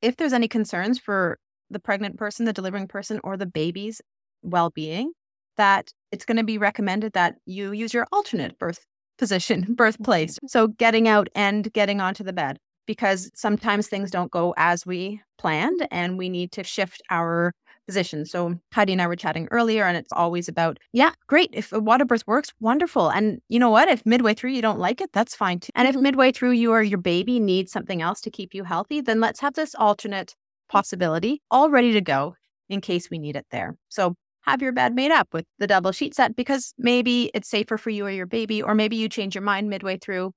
if 0.02 0.18
there's 0.18 0.34
any 0.34 0.48
concerns 0.48 1.00
for 1.00 1.38
the 1.70 1.80
pregnant 1.80 2.18
person, 2.18 2.46
the 2.46 2.54
delivering 2.54 2.88
person, 2.88 3.20
or 3.24 3.38
the 3.38 3.46
baby's 3.46 4.02
well 4.44 4.70
being, 4.70 5.12
that 5.58 5.90
it's 6.12 6.26
going 6.26 6.38
to 6.38 6.44
be 6.44 6.58
recommended 6.58 7.14
that 7.14 7.36
you 7.46 7.72
use 7.72 7.94
your 7.94 8.08
alternate 8.12 8.58
birth 8.60 8.86
position, 9.18 9.74
birthplace. 9.76 10.36
Mm-hmm. 10.36 10.48
So 10.48 10.68
getting 10.68 11.08
out 11.08 11.28
and 11.36 11.72
getting 11.74 12.02
onto 12.02 12.24
the 12.24 12.34
bed, 12.34 12.58
because 12.86 13.32
sometimes 13.34 13.88
things 13.88 14.12
don't 14.12 14.32
go 14.32 14.54
as 14.58 14.86
we 14.86 15.22
planned 15.38 15.88
and 15.90 16.18
we 16.18 16.30
need 16.30 16.52
to 16.54 16.64
shift 16.64 17.02
our 17.10 17.54
position. 17.86 18.26
So 18.26 18.60
Heidi 18.74 18.94
and 18.94 19.02
I 19.02 19.08
were 19.08 19.16
chatting 19.16 19.48
earlier, 19.52 19.86
and 19.86 19.98
it's 19.98 20.12
always 20.12 20.48
about, 20.48 20.80
yeah, 20.94 21.12
great. 21.28 21.50
If 21.54 21.72
a 21.72 21.80
water 21.80 22.06
birth 22.06 22.26
works, 22.28 22.54
wonderful. 22.60 23.10
And 23.10 23.42
you 23.50 23.60
know 23.60 23.70
what? 23.70 23.88
If 23.88 24.06
midway 24.06 24.34
through 24.34 24.52
you 24.52 24.62
don't 24.62 24.80
like 24.80 25.02
it, 25.02 25.12
that's 25.14 25.36
fine 25.36 25.60
too. 25.60 25.72
And 25.76 25.88
if 25.88 25.96
mm-hmm. 25.96 26.04
midway 26.04 26.32
through 26.32 26.52
you 26.52 26.72
or 26.72 26.82
your 26.82 26.98
baby 26.98 27.40
needs 27.40 27.72
something 27.72 28.02
else 28.02 28.22
to 28.22 28.32
keep 28.32 28.54
you 28.54 28.64
healthy, 28.64 29.02
then 29.02 29.20
let's 29.20 29.40
have 29.40 29.54
this 29.54 29.76
alternate 29.76 30.36
possibility 30.70 31.42
all 31.52 31.70
ready 31.70 31.94
to 31.94 32.02
go 32.02 32.36
in 32.70 32.82
case 32.82 33.10
we 33.10 33.20
need 33.20 33.36
it 33.36 33.46
there. 33.52 33.78
So 33.90 34.16
have 34.42 34.62
your 34.62 34.72
bed 34.72 34.94
made 34.94 35.12
up 35.12 35.28
with 35.34 35.46
the 35.60 35.68
double 35.68 35.92
sheet 35.92 36.16
set 36.16 36.36
because 36.36 36.74
maybe 36.78 37.32
it's 37.34 37.50
safer 37.50 37.78
for 37.78 37.90
you 37.90 38.06
or 38.06 38.12
your 38.12 38.26
baby, 38.26 38.62
or 38.62 38.76
maybe 38.76 38.96
you 38.96 39.10
change 39.10 39.36
your 39.36 39.44
mind 39.44 39.70
midway 39.70 39.98
through 39.98 40.32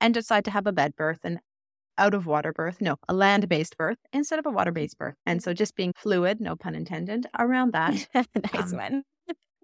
and 0.00 0.12
decide 0.12 0.44
to 0.44 0.50
have 0.50 0.66
a 0.66 0.72
bed 0.72 0.94
birth. 0.96 1.20
And 1.24 1.38
out 1.98 2.14
of 2.14 2.26
water 2.26 2.52
birth, 2.52 2.80
no, 2.80 2.96
a 3.08 3.14
land 3.14 3.48
based 3.48 3.76
birth 3.76 3.98
instead 4.12 4.38
of 4.38 4.46
a 4.46 4.50
water 4.50 4.72
based 4.72 4.98
birth. 4.98 5.14
And 5.26 5.42
so 5.42 5.52
just 5.52 5.76
being 5.76 5.92
fluid, 5.96 6.40
no 6.40 6.56
pun 6.56 6.74
intended, 6.74 7.26
around 7.38 7.72
that. 7.74 8.06
nice 8.14 8.72
um, 8.72 8.78
one. 8.78 9.02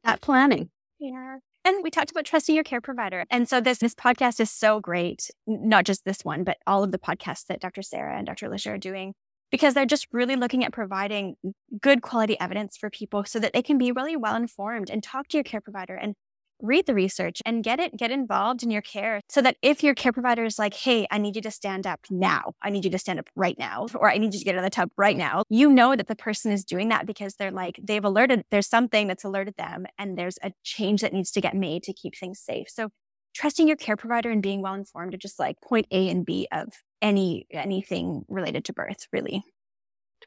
that 0.05 0.21
planning. 0.21 0.71
Yeah. 0.99 1.39
And 1.65 1.83
we 1.83 1.91
talked 1.91 2.11
about 2.11 2.25
trusting 2.25 2.55
your 2.55 2.65
care 2.65 2.81
provider. 2.81 3.25
And 3.31 3.49
so 3.49 3.61
this 3.61 3.79
this 3.79 3.95
podcast 3.95 4.41
is 4.41 4.51
so 4.51 4.81
great, 4.81 5.31
not 5.47 5.85
just 5.85 6.05
this 6.05 6.25
one, 6.25 6.45
but 6.45 6.57
all 6.67 6.83
of 6.83 6.93
the 6.93 6.99
podcasts 6.99 7.47
that 7.47 7.61
Dr. 7.61 7.83
Sarah 7.83 8.17
and 8.17 8.27
Dr. 8.27 8.47
Alicia 8.47 8.71
are 8.71 8.79
doing 8.79 9.15
because 9.51 9.75
they're 9.75 9.87
just 9.87 10.07
really 10.13 10.37
looking 10.37 10.65
at 10.65 10.73
providing 10.73 11.35
good 11.81 12.03
quality 12.03 12.39
evidence 12.41 12.77
for 12.77 12.89
people 12.89 13.25
so 13.25 13.39
that 13.41 13.53
they 13.53 13.63
can 13.63 13.79
be 13.79 13.93
really 13.93 14.17
well 14.17 14.37
informed 14.37 14.91
and 14.91 15.03
talk 15.03 15.29
to 15.29 15.37
your 15.37 15.45
care 15.45 15.61
provider 15.61 15.95
and 15.95 16.15
read 16.63 16.87
the 16.87 16.95
research 16.95 17.43
and 17.45 17.65
get 17.65 17.81
it, 17.81 17.97
get 17.97 18.11
involved 18.11 18.63
in 18.63 18.71
your 18.71 18.83
care 18.83 19.21
so 19.29 19.43
that 19.43 19.57
if 19.63 19.83
your 19.83 19.95
care 19.95 20.13
provider 20.13 20.45
is 20.45 20.59
like, 20.59 20.75
Hey, 20.75 21.07
I 21.11 21.19
need 21.19 21.37
you 21.37 21.43
to 21.43 21.51
stand 21.51 21.87
up 21.87 22.01
now. 22.11 22.53
I 22.63 22.71
need 22.71 22.85
you 22.85 22.91
to 22.91 22.99
stand 22.99 23.19
up 23.19 23.29
right 23.37 23.59
now, 23.59 23.87
or 23.95 24.11
I 24.11 24.19
need 24.19 24.33
you 24.35 24.39
to 24.41 24.45
get 24.45 24.55
out 24.55 24.59
of 24.59 24.65
the 24.65 24.71
tub 24.71 24.91
right 24.97 25.17
now. 25.17 25.45
You 25.49 25.71
know 25.71 25.97
that 25.97 26.09
the 26.09 26.17
person 26.17 26.53
is 26.53 26.65
doing 26.65 26.89
that 26.89 27.07
because 27.07 27.35
they're 27.35 27.51
like, 27.51 27.79
they've 27.83 28.05
alerted, 28.05 28.45
there's 28.51 28.69
something 28.69 29.07
that's 29.07 29.25
alerted 29.25 29.57
them 29.57 29.87
and 29.99 30.17
there's 30.17 30.39
a 30.43 30.53
change 30.63 31.03
that 31.03 31.13
needs 31.13 31.31
to 31.33 31.41
get 31.41 31.55
made 31.55 31.83
to 31.85 31.93
keep 31.93 32.17
things 32.17 32.41
safe. 32.41 32.69
So 32.69 32.91
trusting 33.35 33.69
your 33.69 33.77
care 33.77 33.97
provider 33.97 34.31
and 34.31 34.43
being 34.43 34.63
well 34.63 34.75
informed 34.75 35.15
are 35.15 35.19
just 35.19 35.39
like 35.39 35.61
point 35.61 35.87
A 35.91 36.09
and 36.09 36.25
B 36.25 36.49
of 36.53 36.69
any, 37.01 37.47
anything 37.51 38.25
related 38.29 38.65
to 38.67 38.73
birth, 38.73 39.07
really. 39.13 39.45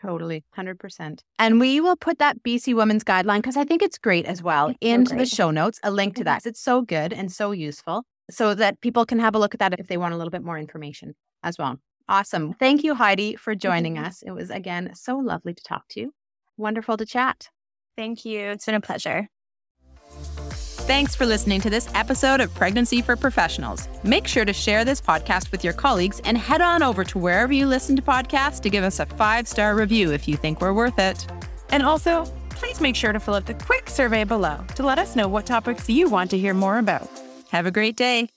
Totally, 0.03 0.43
100%. 0.57 1.19
And 1.39 1.59
we 1.61 1.79
will 1.79 1.95
put 1.95 2.19
that 2.19 2.43
BC 2.43 2.75
Women's 2.75 3.05
Guideline, 3.05 3.37
because 3.37 3.55
I 3.55 3.63
think 3.63 3.81
it's 3.81 3.97
great 3.97 4.25
as 4.25 4.43
well, 4.43 4.69
it's 4.69 4.77
into 4.81 5.11
so 5.11 5.15
the 5.15 5.25
show 5.25 5.49
notes, 5.49 5.79
a 5.81 5.91
link 5.91 6.15
to 6.15 6.21
mm-hmm. 6.21 6.25
that. 6.25 6.45
It's 6.45 6.59
so 6.59 6.81
good 6.81 7.13
and 7.13 7.31
so 7.31 7.51
useful 7.51 8.03
so 8.29 8.53
that 8.55 8.81
people 8.81 9.05
can 9.05 9.19
have 9.19 9.33
a 9.33 9.39
look 9.39 9.53
at 9.53 9.59
that 9.59 9.79
if 9.79 9.87
they 9.87 9.95
want 9.97 10.13
a 10.13 10.17
little 10.17 10.31
bit 10.31 10.43
more 10.43 10.57
information 10.57 11.15
as 11.41 11.57
well. 11.57 11.77
Awesome. 12.09 12.53
Thank 12.53 12.83
you, 12.83 12.95
Heidi, 12.95 13.37
for 13.37 13.55
joining 13.55 13.97
us. 13.97 14.21
It 14.23 14.31
was, 14.31 14.49
again, 14.49 14.91
so 14.93 15.17
lovely 15.17 15.53
to 15.53 15.63
talk 15.63 15.87
to 15.91 16.01
you. 16.01 16.13
Wonderful 16.57 16.97
to 16.97 17.05
chat. 17.05 17.47
Thank 17.95 18.25
you. 18.25 18.39
It's 18.39 18.65
been 18.65 18.75
a 18.75 18.81
pleasure. 18.81 19.29
Thanks 20.85 21.15
for 21.15 21.25
listening 21.25 21.61
to 21.61 21.69
this 21.69 21.87
episode 21.95 22.41
of 22.41 22.53
Pregnancy 22.53 23.01
for 23.01 23.15
Professionals. 23.15 23.87
Make 24.03 24.27
sure 24.27 24.43
to 24.43 24.51
share 24.51 24.83
this 24.83 24.99
podcast 24.99 25.49
with 25.49 25.63
your 25.63 25.71
colleagues 25.71 26.19
and 26.25 26.37
head 26.37 26.59
on 26.59 26.83
over 26.83 27.05
to 27.05 27.17
wherever 27.17 27.53
you 27.53 27.67
listen 27.67 27.95
to 27.95 28.01
podcasts 28.01 28.59
to 28.59 28.69
give 28.69 28.83
us 28.83 28.99
a 28.99 29.05
five 29.05 29.47
star 29.47 29.75
review 29.75 30.11
if 30.11 30.27
you 30.27 30.35
think 30.35 30.59
we're 30.59 30.73
worth 30.73 30.99
it. 30.99 31.25
And 31.69 31.83
also, 31.83 32.25
please 32.49 32.81
make 32.81 32.97
sure 32.97 33.13
to 33.13 33.19
fill 33.21 33.35
out 33.35 33.45
the 33.45 33.53
quick 33.53 33.89
survey 33.89 34.25
below 34.25 34.59
to 34.75 34.83
let 34.83 34.99
us 34.99 35.15
know 35.15 35.29
what 35.29 35.45
topics 35.45 35.89
you 35.89 36.09
want 36.09 36.29
to 36.31 36.37
hear 36.37 36.53
more 36.53 36.77
about. 36.79 37.09
Have 37.51 37.65
a 37.65 37.71
great 37.71 37.95
day. 37.95 38.27